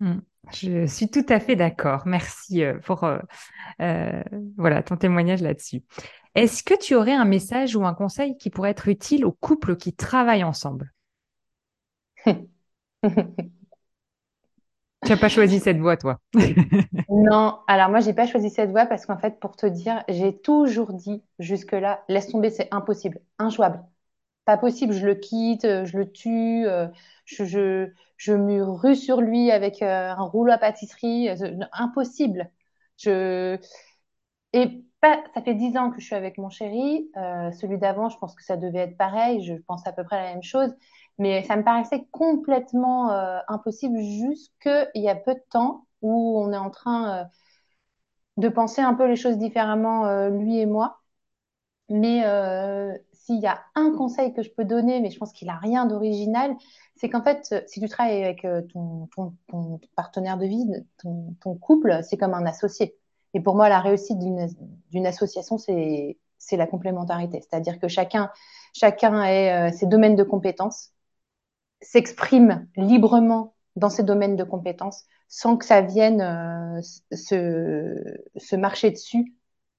Mmh. 0.00 0.18
Je 0.52 0.86
suis 0.86 1.08
tout 1.08 1.24
à 1.28 1.38
fait 1.38 1.54
d'accord. 1.54 2.02
Merci 2.06 2.64
pour 2.84 3.04
euh, 3.04 3.18
euh, 3.80 4.22
voilà 4.56 4.82
ton 4.82 4.96
témoignage 4.96 5.40
là-dessus. 5.40 5.82
Est-ce 6.34 6.64
que 6.64 6.74
tu 6.76 6.96
aurais 6.96 7.14
un 7.14 7.24
message 7.24 7.76
ou 7.76 7.84
un 7.86 7.94
conseil 7.94 8.36
qui 8.36 8.50
pourrait 8.50 8.70
être 8.70 8.88
utile 8.88 9.24
aux 9.24 9.32
couples 9.32 9.76
qui 9.76 9.94
travaillent 9.94 10.44
ensemble? 10.44 10.92
Tu 15.04 15.10
n'as 15.12 15.16
pas 15.18 15.28
choisi 15.28 15.58
cette 15.60 15.78
voie, 15.78 15.96
toi 15.96 16.18
Non, 17.08 17.58
alors 17.66 17.90
moi, 17.90 18.00
j'ai 18.00 18.14
pas 18.14 18.26
choisi 18.26 18.48
cette 18.48 18.70
voie 18.70 18.86
parce 18.86 19.04
qu'en 19.06 19.18
fait, 19.18 19.38
pour 19.40 19.56
te 19.56 19.66
dire, 19.66 20.02
j'ai 20.08 20.36
toujours 20.38 20.92
dit 20.94 21.22
jusque-là, 21.38 22.02
laisse 22.08 22.28
tomber, 22.28 22.50
c'est 22.50 22.68
impossible, 22.72 23.20
injouable. 23.38 23.84
Pas 24.46 24.58
possible, 24.58 24.94
je 24.94 25.06
le 25.06 25.14
quitte, 25.16 25.62
je 25.86 25.98
le 25.98 26.10
tue, 26.12 26.66
je, 27.26 27.44
je, 27.44 27.90
je 28.18 28.32
me 28.34 28.64
rue 28.64 28.96
sur 28.96 29.20
lui 29.22 29.50
avec 29.52 29.82
un 29.82 30.14
rouleau 30.16 30.52
à 30.52 30.58
pâtisserie, 30.58 31.30
impossible. 31.72 32.50
Je... 32.98 33.58
Et 34.52 34.84
pas, 35.00 35.22
ça 35.34 35.42
fait 35.42 35.54
dix 35.54 35.76
ans 35.76 35.90
que 35.90 36.00
je 36.00 36.06
suis 36.06 36.14
avec 36.14 36.38
mon 36.38 36.50
chéri. 36.50 37.10
Euh, 37.16 37.50
celui 37.52 37.78
d'avant, 37.78 38.08
je 38.08 38.18
pense 38.18 38.34
que 38.34 38.42
ça 38.44 38.56
devait 38.56 38.80
être 38.80 38.96
pareil. 38.96 39.42
Je 39.44 39.54
pense 39.54 39.86
à 39.86 39.92
peu 39.92 40.04
près 40.04 40.16
la 40.22 40.32
même 40.34 40.42
chose. 40.42 40.74
Mais 41.18 41.44
ça 41.44 41.56
me 41.56 41.62
paraissait 41.64 42.06
complètement 42.10 43.10
euh, 43.12 43.38
impossible 43.48 43.98
jusqu'il 44.00 45.02
y 45.02 45.08
a 45.08 45.14
peu 45.14 45.34
de 45.34 45.42
temps 45.50 45.86
où 46.02 46.38
on 46.38 46.52
est 46.52 46.56
en 46.56 46.70
train 46.70 47.20
euh, 47.20 47.24
de 48.36 48.48
penser 48.48 48.82
un 48.82 48.94
peu 48.94 49.06
les 49.06 49.16
choses 49.16 49.38
différemment, 49.38 50.06
euh, 50.06 50.28
lui 50.30 50.58
et 50.58 50.66
moi. 50.66 51.00
Mais 51.88 52.24
euh, 52.26 52.96
s'il 53.12 53.40
y 53.40 53.46
a 53.46 53.60
un 53.74 53.92
conseil 53.92 54.32
que 54.34 54.42
je 54.42 54.50
peux 54.50 54.64
donner, 54.64 55.00
mais 55.00 55.10
je 55.10 55.18
pense 55.18 55.32
qu'il 55.32 55.48
n'a 55.48 55.56
rien 55.58 55.86
d'original, 55.86 56.56
c'est 56.96 57.08
qu'en 57.10 57.22
fait, 57.22 57.54
si 57.68 57.80
tu 57.80 57.88
travailles 57.88 58.24
avec 58.24 58.46
ton, 58.72 59.08
partenaire 59.96 60.38
de 60.38 60.46
vie, 60.46 60.66
ton, 60.98 61.54
couple, 61.56 62.00
c'est 62.02 62.16
comme 62.16 62.34
un 62.34 62.46
associé. 62.46 62.96
Et 63.34 63.40
pour 63.40 63.56
moi, 63.56 63.68
la 63.68 63.80
réussite 63.80 64.18
d'une 64.18 65.06
association, 65.06 65.58
c'est 65.58 66.16
la 66.52 66.66
complémentarité. 66.66 67.40
C'est-à-dire 67.42 67.78
que 67.78 67.88
chacun, 67.88 68.30
chacun 68.72 69.20
a 69.20 69.72
ses 69.72 69.86
domaines 69.86 70.16
de 70.16 70.24
compétences 70.24 70.92
s'exprime 71.82 72.66
librement 72.76 73.54
dans 73.76 73.90
ces 73.90 74.02
domaines 74.02 74.36
de 74.36 74.44
compétences 74.44 75.04
sans 75.28 75.56
que 75.56 75.64
ça 75.64 75.80
vienne 75.80 76.20
euh, 76.20 76.80
se, 77.12 78.18
se, 78.36 78.56
marcher 78.56 78.90
dessus 78.90 79.34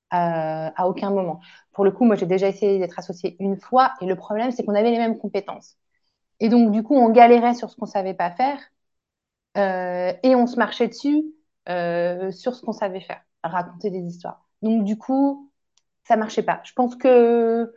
à, 0.10 0.70
à, 0.82 0.88
aucun 0.88 1.12
moment. 1.12 1.40
Pour 1.72 1.86
le 1.86 1.92
coup, 1.92 2.06
moi, 2.06 2.16
j'ai 2.16 2.26
déjà 2.26 2.48
essayé 2.48 2.80
d'être 2.80 2.98
associée 3.00 3.36
une 3.40 3.58
fois 3.58 3.94
et 4.02 4.06
le 4.06 4.16
problème, 4.16 4.52
c'est 4.52 4.64
qu'on 4.64 4.76
avait 4.76 4.92
les 4.92 4.98
mêmes 4.98 5.18
compétences. 5.18 5.78
Et 6.40 6.50
donc, 6.50 6.72
du 6.72 6.84
coup, 6.84 6.96
on 6.96 7.10
galérait 7.10 7.54
sur 7.54 7.70
ce 7.70 7.76
qu'on 7.76 7.86
savait 7.86 8.14
pas 8.16 8.32
faire 8.32 8.60
euh, 9.58 10.14
et 10.24 10.36
on 10.36 10.48
se 10.48 10.58
marchait 10.58 10.88
dessus 10.88 11.24
euh, 11.70 12.32
sur 12.32 12.56
ce 12.56 12.62
qu'on 12.64 12.74
savait 12.74 13.02
faire, 13.02 13.22
raconter 13.44 13.90
des 13.92 14.02
histoires. 14.02 14.46
Donc, 14.62 14.84
du 14.84 14.98
coup, 14.98 15.52
ça 16.06 16.18
marchait 16.18 16.44
pas. 16.44 16.62
Je 16.64 16.74
pense 16.74 16.96
que 16.96 17.74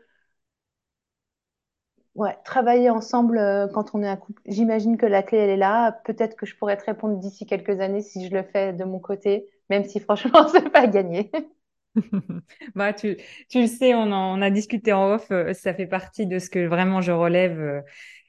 Ouais, 2.16 2.35
travailler 2.44 2.88
ensemble 2.90 3.37
euh, 3.38 3.68
quand 3.68 3.94
on 3.94 4.02
est 4.02 4.09
un 4.09 4.16
couple. 4.16 4.40
J'imagine 4.46 4.96
que 4.96 5.05
la 5.07 5.22
clé, 5.22 5.38
elle 5.38 5.50
est 5.50 5.57
là. 5.57 5.92
Peut-être 6.05 6.35
que 6.37 6.46
je 6.46 6.57
pourrais 6.57 6.76
te 6.79 6.85
répondre 6.85 7.18
d'ici 7.18 7.44
quelques 7.46 7.79
années 7.81 8.00
si 8.02 8.26
je 8.26 8.35
le 8.35 8.42
fais 8.42 8.72
de 8.72 8.85
mon 8.85 8.98
côté, 8.98 9.50
même 9.68 9.85
si 9.85 10.00
franchement, 10.00 10.48
c'est 10.52 10.70
pas 10.70 10.87
gagné. 10.87 11.31
bah, 12.74 12.92
tu, 12.92 13.16
le 13.55 13.66
sais, 13.66 13.94
on, 13.94 14.12
en, 14.12 14.38
on 14.38 14.42
a 14.42 14.50
discuté 14.50 14.92
en 14.92 15.12
off. 15.14 15.31
Euh, 15.31 15.52
ça 15.55 15.74
fait 15.74 15.87
partie 15.87 16.26
de 16.26 16.38
ce 16.38 16.50
que 16.50 16.66
vraiment 16.66 17.00
je 17.00 17.12
relève 17.12 17.59
euh, 17.61 17.81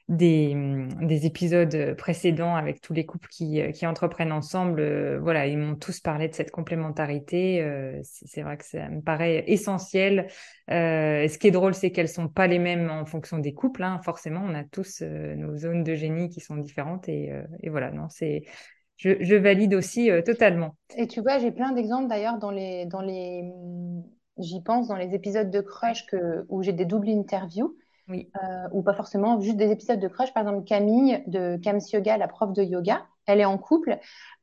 des, 0.08 0.54
des 1.02 1.26
épisodes 1.26 1.94
précédents 1.96 2.54
avec 2.56 2.80
tous 2.80 2.94
les 2.94 3.04
couples 3.04 3.28
qui, 3.28 3.60
qui 3.72 3.86
entreprennent 3.86 4.32
ensemble. 4.32 4.80
Euh, 4.80 5.18
voilà, 5.20 5.46
ils 5.46 5.58
m'ont 5.58 5.76
tous 5.76 6.00
parlé 6.00 6.28
de 6.28 6.34
cette 6.34 6.50
complémentarité. 6.50 7.62
Euh, 7.62 8.00
c'est 8.02 8.40
vrai 8.40 8.56
que 8.56 8.64
ça 8.64 8.88
me 8.88 9.02
paraît 9.02 9.44
essentiel. 9.46 10.28
Euh, 10.70 11.28
ce 11.28 11.36
qui 11.36 11.48
est 11.48 11.50
drôle, 11.50 11.74
c'est 11.74 11.90
qu'elles 11.90 12.08
sont 12.08 12.28
pas 12.28 12.46
les 12.46 12.58
mêmes 12.58 12.90
en 12.90 13.04
fonction 13.04 13.38
des 13.38 13.52
couples. 13.52 13.82
Hein. 13.82 14.00
Forcément, 14.02 14.42
on 14.42 14.54
a 14.54 14.64
tous 14.64 15.02
nos 15.02 15.56
zones 15.58 15.84
de 15.84 15.94
génie 15.94 16.30
qui 16.30 16.40
sont 16.40 16.56
différentes. 16.56 17.08
Et, 17.08 17.30
voilà, 17.66 17.90
non, 17.90 18.08
c'est 18.08 18.44
je, 18.96 19.10
je, 19.20 19.36
valide 19.36 19.74
aussi 19.74 20.10
totalement. 20.24 20.74
Et 20.96 21.06
tu 21.06 21.20
vois, 21.20 21.38
j'ai 21.38 21.52
plein 21.52 21.72
d'exemples 21.72 22.08
d'ailleurs 22.08 22.38
dans 22.38 22.50
les 22.50 22.86
dans 22.86 23.02
les 23.02 23.44
j'y 24.38 24.62
pense 24.62 24.88
dans 24.88 24.96
les 24.96 25.14
épisodes 25.14 25.50
de 25.50 25.60
Crush 25.60 26.06
que 26.06 26.46
où 26.48 26.62
j'ai 26.62 26.72
des 26.72 26.84
doubles 26.84 27.10
interviews 27.10 27.76
oui. 28.08 28.30
Euh, 28.42 28.68
ou 28.72 28.82
pas 28.82 28.94
forcément, 28.94 29.40
juste 29.40 29.56
des 29.56 29.70
épisodes 29.70 30.00
de 30.00 30.08
crush. 30.08 30.32
Par 30.32 30.42
exemple, 30.42 30.64
Camille 30.64 31.22
de 31.26 31.56
Kams 31.62 31.80
Yoga, 31.92 32.16
la 32.16 32.28
prof 32.28 32.52
de 32.52 32.62
yoga, 32.62 33.06
elle 33.26 33.40
est 33.40 33.44
en 33.44 33.58
couple. 33.58 33.98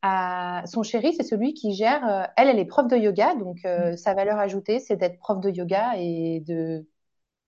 Euh, 0.05 0.65
son 0.65 0.83
chéri, 0.83 1.13
c'est 1.13 1.23
celui 1.23 1.53
qui 1.53 1.73
gère. 1.73 2.07
Euh, 2.07 2.23
elle, 2.37 2.49
elle 2.49 2.59
est 2.59 2.65
prof 2.65 2.87
de 2.87 2.95
yoga, 2.95 3.35
donc 3.35 3.57
euh, 3.65 3.93
mm. 3.93 3.97
sa 3.97 4.13
valeur 4.13 4.37
ajoutée, 4.37 4.79
c'est 4.79 4.95
d'être 4.95 5.17
prof 5.17 5.39
de 5.39 5.49
yoga 5.49 5.93
et 5.97 6.41
de, 6.41 6.85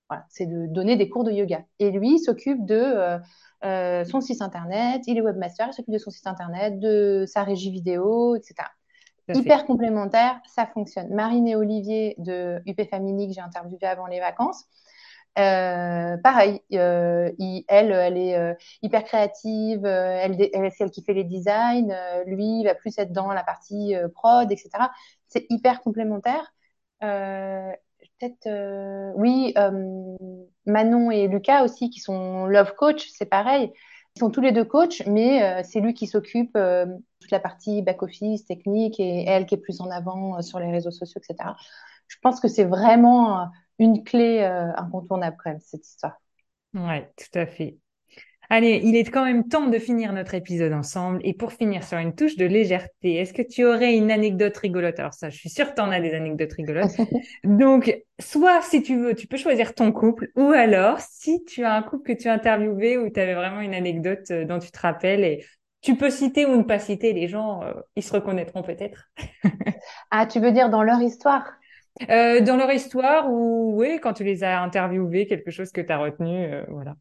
voilà, 0.10 0.25
c'est 0.30 0.45
de 0.45 0.67
donner 0.67 0.95
des 0.95 1.10
cours 1.10 1.23
de 1.23 1.32
yoga. 1.32 1.63
Et 1.80 1.91
lui, 1.91 2.15
il 2.15 2.19
s'occupe 2.19 2.65
de 2.65 2.75
euh, 2.75 3.19
euh, 3.65 4.03
son 4.06 4.21
site 4.21 4.41
internet. 4.41 5.03
Il 5.08 5.17
est 5.17 5.21
webmaster, 5.21 5.67
il 5.69 5.73
s'occupe 5.73 5.93
de 5.93 5.99
son 5.99 6.12
site 6.12 6.27
internet, 6.27 6.80
de 6.80 7.25
sa 7.27 7.43
régie 7.43 7.71
vidéo, 7.71 8.36
etc. 8.36 8.56
Hyper 9.30 9.65
complémentaire, 9.65 10.39
ça 10.47 10.65
fonctionne. 10.65 11.13
Marine 11.13 11.47
et 11.49 11.56
Olivier 11.58 12.15
de 12.17 12.62
UP 12.65 12.82
Family 12.89 13.27
que 13.27 13.34
j'ai 13.34 13.41
interviewé 13.41 13.86
avant 13.86 14.08
les 14.08 14.21
vacances. 14.21 14.65
Euh, 15.38 16.17
pareil, 16.17 16.62
euh, 16.73 17.32
elle, 17.67 17.91
elle 17.91 18.17
est 18.17 18.36
euh, 18.36 18.56
hyper 18.82 19.04
créative, 19.04 19.86
elle, 19.86 20.36
elle 20.54 20.71
c'est 20.71 20.84
elle 20.84 20.89
qui 20.91 21.04
fait 21.04 21.13
les 21.13 21.23
designs, 21.23 21.93
lui 22.26 22.62
il 22.62 22.63
va 22.65 22.73
plus 22.73 22.97
être 22.97 23.12
dans 23.12 23.32
la 23.32 23.43
partie 23.43 23.93
prod, 24.15 24.52
etc. 24.52 24.69
C'est 25.28 25.45
hyper 25.50 25.82
complémentaire. 25.82 26.54
Peut-être, 27.00 28.47
oui, 29.15 29.54
Manon 30.65 31.12
et 31.12 31.28
Lucas 31.28 31.63
aussi 31.63 31.89
qui 31.91 32.00
sont 32.00 32.45
love 32.47 32.73
coach, 32.76 33.08
c'est 33.12 33.26
pareil. 33.26 33.71
Ils 34.15 34.19
sont 34.19 34.32
tous 34.32 34.41
les 34.41 34.52
deux 34.52 34.65
coachs, 34.65 35.04
mais 35.06 35.63
c'est 35.63 35.80
lui 35.82 35.93
qui 35.93 36.08
s'occupe 36.08 36.58
toute 37.19 37.32
la 37.32 37.39
partie 37.39 37.84
back-office, 37.84 38.45
technique, 38.45 39.00
et 39.00 39.26
elle 39.28 39.45
qui 39.45 39.54
est 39.54 39.60
plus 39.60 39.82
en 39.82 39.91
avant 39.91 40.41
sur 40.41 40.60
les 40.60 40.71
réseaux 40.71 40.89
sociaux, 40.89 41.21
etc. 41.23 41.56
Je 42.08 42.15
pense 42.23 42.39
que 42.39 42.47
c'est 42.47 42.63
vraiment 42.63 43.50
une 43.79 44.03
clé 44.03 44.43
incontournable 44.43 45.37
quand 45.43 45.51
même, 45.51 45.59
cette 45.59 45.85
histoire. 45.87 46.17
Oui, 46.73 47.01
tout 47.15 47.39
à 47.39 47.45
fait. 47.45 47.77
Allez, 48.49 48.79
il 48.81 48.95
est 48.95 49.03
quand 49.03 49.25
même 49.25 49.49
temps 49.49 49.67
de 49.67 49.77
finir 49.77 50.13
notre 50.13 50.33
épisode 50.33 50.71
ensemble. 50.71 51.19
Et 51.23 51.33
pour 51.33 51.51
finir 51.51 51.83
sur 51.83 51.97
une 51.97 52.15
touche 52.15 52.37
de 52.37 52.45
légèreté, 52.45 53.15
est-ce 53.15 53.33
que 53.33 53.41
tu 53.41 53.65
aurais 53.65 53.95
une 53.95 54.09
anecdote 54.09 54.55
rigolote? 54.55 54.97
Alors 54.99 55.13
ça, 55.13 55.29
je 55.29 55.37
suis 55.37 55.49
sûre 55.49 55.69
que 55.69 55.75
tu 55.75 55.81
en 55.81 55.91
as 55.91 55.99
des 55.99 56.13
anecdotes 56.13 56.53
rigolotes. 56.53 56.95
Donc, 57.43 57.93
soit 58.19 58.61
si 58.61 58.81
tu 58.81 58.97
veux, 58.97 59.15
tu 59.15 59.27
peux 59.27 59.35
choisir 59.35 59.75
ton 59.75 59.91
couple, 59.91 60.29
ou 60.37 60.51
alors 60.51 60.99
si 60.99 61.43
tu 61.43 61.65
as 61.65 61.73
un 61.73 61.81
couple 61.81 62.13
que 62.13 62.21
tu 62.21 62.29
as 62.29 62.33
interviewé 62.33 62.97
ou 62.97 63.09
tu 63.09 63.19
avais 63.19 63.35
vraiment 63.35 63.59
une 63.59 63.73
anecdote 63.73 64.31
euh, 64.31 64.45
dont 64.45 64.59
tu 64.59 64.71
te 64.71 64.79
rappelles 64.79 65.25
et 65.25 65.45
tu 65.81 65.97
peux 65.97 66.09
citer 66.09 66.45
ou 66.45 66.55
ne 66.55 66.63
pas 66.63 66.79
citer, 66.79 67.11
les 67.11 67.27
gens, 67.27 67.63
euh, 67.63 67.73
ils 67.97 68.03
se 68.03 68.13
reconnaîtront 68.13 68.61
peut-être. 68.61 69.09
ah, 70.11 70.25
tu 70.25 70.39
veux 70.39 70.53
dire 70.53 70.69
dans 70.69 70.83
leur 70.83 71.01
histoire? 71.01 71.51
Euh, 72.10 72.41
Dans 72.41 72.57
leur 72.57 72.71
histoire 72.71 73.31
ou 73.31 73.73
oui, 73.75 73.99
quand 74.01 74.13
tu 74.13 74.23
les 74.23 74.43
as 74.43 74.62
interviewés, 74.62 75.27
quelque 75.27 75.51
chose 75.51 75.71
que 75.71 75.81
tu 75.81 75.91
as 75.91 75.97
retenu, 75.97 76.49
voilà. 76.69 76.95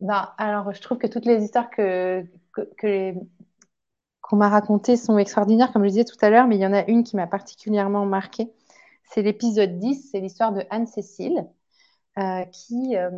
Bah, 0.00 0.34
alors, 0.38 0.72
je 0.72 0.80
trouve 0.80 0.98
que 0.98 1.06
toutes 1.06 1.26
les 1.26 1.44
histoires 1.44 1.70
que, 1.70 2.24
qu'on 4.30 4.36
m'a 4.36 4.48
racontées 4.48 4.96
sont 4.96 5.18
extraordinaires, 5.18 5.72
comme 5.72 5.82
je 5.84 5.88
disais 5.88 6.04
tout 6.04 6.16
à 6.20 6.30
l'heure, 6.30 6.46
mais 6.46 6.56
il 6.56 6.60
y 6.60 6.66
en 6.66 6.72
a 6.72 6.86
une 6.86 7.04
qui 7.04 7.16
m'a 7.16 7.26
particulièrement 7.26 8.06
marquée. 8.06 8.50
C'est 9.10 9.22
l'épisode 9.22 9.78
10, 9.78 10.10
c'est 10.10 10.20
l'histoire 10.20 10.52
de 10.52 10.62
Anne-Cécile, 10.70 11.46
euh, 12.18 12.44
qui 12.46 12.96
euh, 12.96 13.10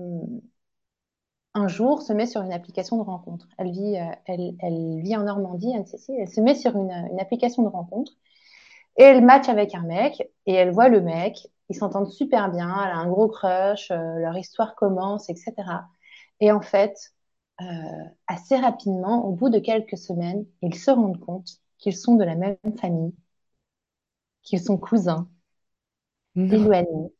un 1.55 1.69
jour 1.69 2.03
se 2.03 2.13
met 2.13 2.27
sur 2.27 2.43
une 2.43 2.53
application 2.53 2.97
de 2.97 3.03
rencontre. 3.03 3.47
Elle 3.59 3.71
vit, 3.73 3.99
euh, 3.99 4.05
elle, 4.27 4.55
elle, 4.61 5.01
vit 5.03 5.17
en 5.17 5.25
Normandie, 5.25 5.75
Anne-Cécile, 5.75 6.17
elle 6.19 6.29
se 6.29 6.41
met 6.41 6.55
sur 6.55 6.77
une, 6.77 6.91
application 7.21 7.63
de 7.63 7.69
rencontre 7.69 8.13
et 8.97 9.03
elle 9.05 9.25
match 9.25 9.49
avec 9.49 9.75
un 9.75 9.83
mec 9.83 10.23
et 10.47 10.55
elle 10.55 10.71
voit 10.73 10.89
le 10.89 11.01
mec, 11.01 11.37
ils 11.69 11.77
s'entendent 11.77 12.11
super 12.11 12.51
bien, 12.51 12.69
elle 12.85 12.91
a 12.93 12.97
un 12.97 13.09
gros 13.09 13.29
crush, 13.29 13.91
leur 13.91 14.37
histoire 14.37 14.75
commence, 14.75 15.31
etc. 15.31 15.55
Et 16.41 16.53
en 16.53 16.61
fait, 16.61 17.13
euh, 17.61 17.65
assez 18.27 18.57
rapidement, 18.57 19.25
au 19.25 19.33
bout 19.33 19.49
de 19.51 19.59
quelques 19.59 19.99
semaines, 19.99 20.47
ils 20.63 20.75
se 20.75 20.91
rendent 20.91 21.21
compte 21.21 21.49
qu'ils 21.79 21.97
sont 21.97 22.17
de 22.17 22.25
la 22.25 22.35
même 22.35 22.57
famille, 22.81 23.15
qu'ils 24.43 24.61
sont 24.61 24.79
cousins, 24.79 25.29
éloignés, 26.51 27.13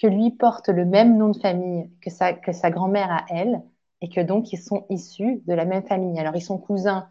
que 0.00 0.06
lui 0.06 0.30
porte 0.32 0.68
le 0.68 0.84
même 0.84 1.16
nom 1.18 1.30
de 1.30 1.38
famille 1.38 1.90
que 2.00 2.10
sa, 2.10 2.32
que 2.34 2.52
sa 2.52 2.70
grand-mère 2.70 3.10
a 3.10 3.24
elle, 3.30 3.62
et 4.00 4.08
que 4.08 4.20
donc 4.20 4.52
ils 4.52 4.58
sont 4.62 4.86
issus 4.90 5.42
de 5.46 5.54
la 5.54 5.64
même 5.64 5.84
famille. 5.86 6.18
Alors 6.18 6.36
ils 6.36 6.42
sont 6.42 6.58
cousins 6.58 7.08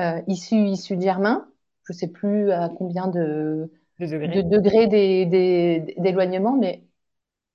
euh, 0.00 0.22
issus, 0.28 0.56
issus 0.68 0.96
de 0.96 1.02
Germain, 1.02 1.48
je 1.84 1.92
ne 1.92 1.96
sais 1.98 2.08
plus 2.08 2.50
à 2.52 2.68
combien 2.68 3.08
de, 3.08 3.70
de 4.24 4.42
degrés 4.42 4.86
d'éloignement, 5.98 6.56
mais 6.56 6.84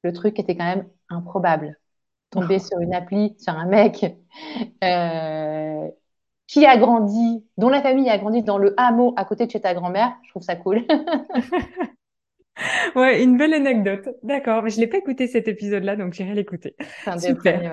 le 0.04 0.14
truc 0.14 0.40
était 0.40 0.56
quand 0.58 0.66
même 0.66 0.88
improbable 1.10 1.78
tomber 2.32 2.60
sur 2.60 2.80
une 2.80 2.94
appli, 2.94 3.36
sur 3.40 3.54
un 3.54 3.68
mec 3.68 4.06
euh, 4.84 5.90
qui 6.48 6.66
a 6.66 6.78
grandi, 6.78 7.46
dont 7.58 7.70
la 7.70 7.82
famille 7.82 8.10
a 8.10 8.18
grandi 8.18 8.44
dans 8.44 8.58
le 8.58 8.74
hameau 8.80 9.14
à 9.18 9.26
côté 9.26 9.46
de 9.48 9.52
chez 9.52 9.62
ta 9.62 9.74
grand-mère. 9.74 10.16
Je 10.26 10.32
trouve 10.32 10.44
ça 10.44 10.56
cool. 10.56 10.86
ouais, 12.96 13.24
une 13.24 13.38
belle 13.38 13.54
anecdote. 13.54 14.10
D'accord, 14.24 14.64
mais 14.64 14.70
je 14.70 14.80
l'ai 14.80 14.88
pas 14.88 14.98
écouté 14.98 15.28
cet 15.28 15.48
épisode-là, 15.48 15.96
donc 15.96 16.14
j'irai 16.14 16.34
l'écouter. 16.34 16.76
Super. 17.16 17.64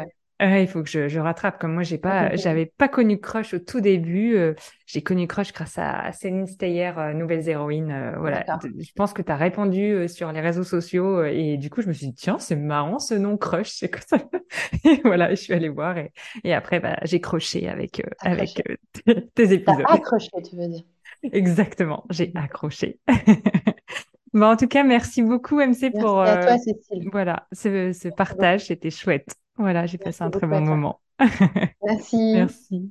Il 0.40 0.68
faut 0.68 0.83
que 0.83 0.88
je, 0.88 1.09
je, 1.09 1.18
rattrape. 1.18 1.59
Comme 1.59 1.72
moi, 1.75 1.83
j'ai 1.83 1.99
pas, 1.99 2.35
j'avais 2.37 2.66
pas 2.66 2.88
connu 2.88 3.18
Crush 3.18 3.55
au 3.55 3.59
tout 3.59 3.81
début. 3.81 4.37
Euh, 4.37 4.55
j'ai 4.87 5.03
connu 5.03 5.27
Crush 5.27 5.53
grâce 5.53 5.79
à 5.79 6.12
Céline 6.12 6.46
Steyer, 6.46 6.92
euh, 6.99 7.14
Nouvelles 7.14 7.49
Héroïnes. 7.49 7.90
Euh, 7.90 8.18
voilà. 8.18 8.44
Je 8.62 8.92
pense 8.94 9.12
que 9.12 9.22
tu 9.22 9.33
as 9.33 9.37
répondu 9.37 10.09
sur 10.09 10.31
les 10.33 10.40
réseaux 10.40 10.64
sociaux 10.64 11.25
et 11.25 11.57
du 11.57 11.70
coup, 11.70 11.81
je 11.81 11.88
me 11.88 11.92
suis 11.92 12.09
dit 12.09 12.14
tiens, 12.14 12.38
c'est 12.38 12.57
marrant 12.57 12.99
ce 12.99 13.14
nom 13.14 13.37
Crush, 13.37 13.70
c'est 13.70 13.90
quoi 13.90 14.03
ça? 14.07 14.18
Et 14.85 15.01
voilà, 15.03 15.31
je 15.31 15.37
suis 15.37 15.53
allée 15.53 15.68
voir 15.68 15.99
et, 15.99 16.12
et 16.44 16.55
après, 16.55 16.79
bah, 16.79 16.96
j'ai 17.03 17.20
croché 17.20 17.68
avec 17.68 18.03
avec 18.20 18.62
tes 19.35 19.53
épisodes. 19.53 19.85
Accroché, 19.88 20.31
tu 20.49 20.57
veux 20.57 20.68
dire 20.68 20.83
Exactement, 21.33 22.05
j'ai 22.11 22.31
accroché. 22.35 23.01
Bon, 24.33 24.49
en 24.49 24.57
tout 24.57 24.68
cas, 24.68 24.85
merci 24.85 25.22
beaucoup, 25.22 25.59
MC, 25.61 25.90
pour 25.99 26.20
à 26.20 26.37
toi, 26.37 26.59
Cécile. 26.59 27.09
voilà, 27.11 27.46
ce, 27.53 27.92
ce 27.92 28.09
partage. 28.09 28.66
C'était 28.66 28.90
chouette. 28.90 29.35
Voilà, 29.59 29.87
j'ai 29.87 29.99
passé 29.99 30.23
un 30.23 30.31
très 30.31 30.47
bon 30.47 30.61
moment. 30.61 31.01
Merci. 31.85 32.33
Merci. 32.35 32.90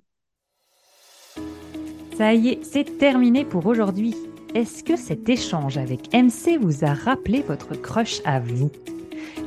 Ça 2.17 2.33
y 2.33 2.49
est, 2.49 2.63
c'est 2.63 2.97
terminé 2.97 3.45
pour 3.45 3.65
aujourd'hui. 3.65 4.15
Est-ce 4.53 4.83
que 4.83 4.95
cet 4.95 5.27
échange 5.27 5.77
avec 5.77 6.13
MC 6.13 6.57
vous 6.59 6.85
a 6.85 6.93
rappelé 6.93 7.41
votre 7.41 7.75
crush 7.75 8.21
à 8.23 8.39
vous? 8.39 8.71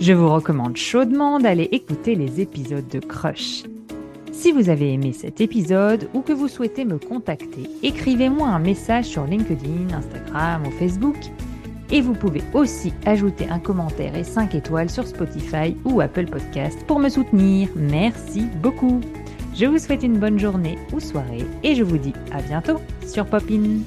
Je 0.00 0.12
vous 0.12 0.32
recommande 0.32 0.76
chaudement 0.76 1.40
d'aller 1.40 1.68
écouter 1.72 2.14
les 2.14 2.40
épisodes 2.40 2.86
de 2.86 3.00
Crush. 3.00 3.64
Si 4.32 4.52
vous 4.52 4.68
avez 4.68 4.92
aimé 4.92 5.12
cet 5.12 5.40
épisode 5.40 6.08
ou 6.14 6.20
que 6.20 6.32
vous 6.32 6.46
souhaitez 6.46 6.84
me 6.84 6.98
contacter, 6.98 7.68
écrivez-moi 7.82 8.46
un 8.46 8.60
message 8.60 9.06
sur 9.06 9.24
LinkedIn, 9.24 9.92
Instagram 9.92 10.64
ou 10.66 10.70
Facebook 10.70 11.16
et 11.90 12.00
vous 12.00 12.14
pouvez 12.14 12.42
aussi 12.54 12.92
ajouter 13.06 13.48
un 13.48 13.58
commentaire 13.58 14.14
et 14.16 14.24
5 14.24 14.54
étoiles 14.54 14.90
sur 14.90 15.06
Spotify 15.06 15.76
ou 15.84 16.00
Apple 16.00 16.26
Podcast 16.26 16.78
pour 16.86 16.98
me 16.98 17.08
soutenir. 17.08 17.68
Merci 17.76 18.46
beaucoup. 18.62 19.00
Je 19.54 19.66
vous 19.66 19.78
souhaite 19.78 20.02
une 20.02 20.18
bonne 20.18 20.38
journée 20.38 20.78
ou 20.92 21.00
soirée 21.00 21.46
et 21.62 21.74
je 21.74 21.82
vous 21.82 21.98
dis 21.98 22.14
à 22.32 22.40
bientôt 22.42 22.80
sur 23.06 23.26
Popin. 23.26 23.80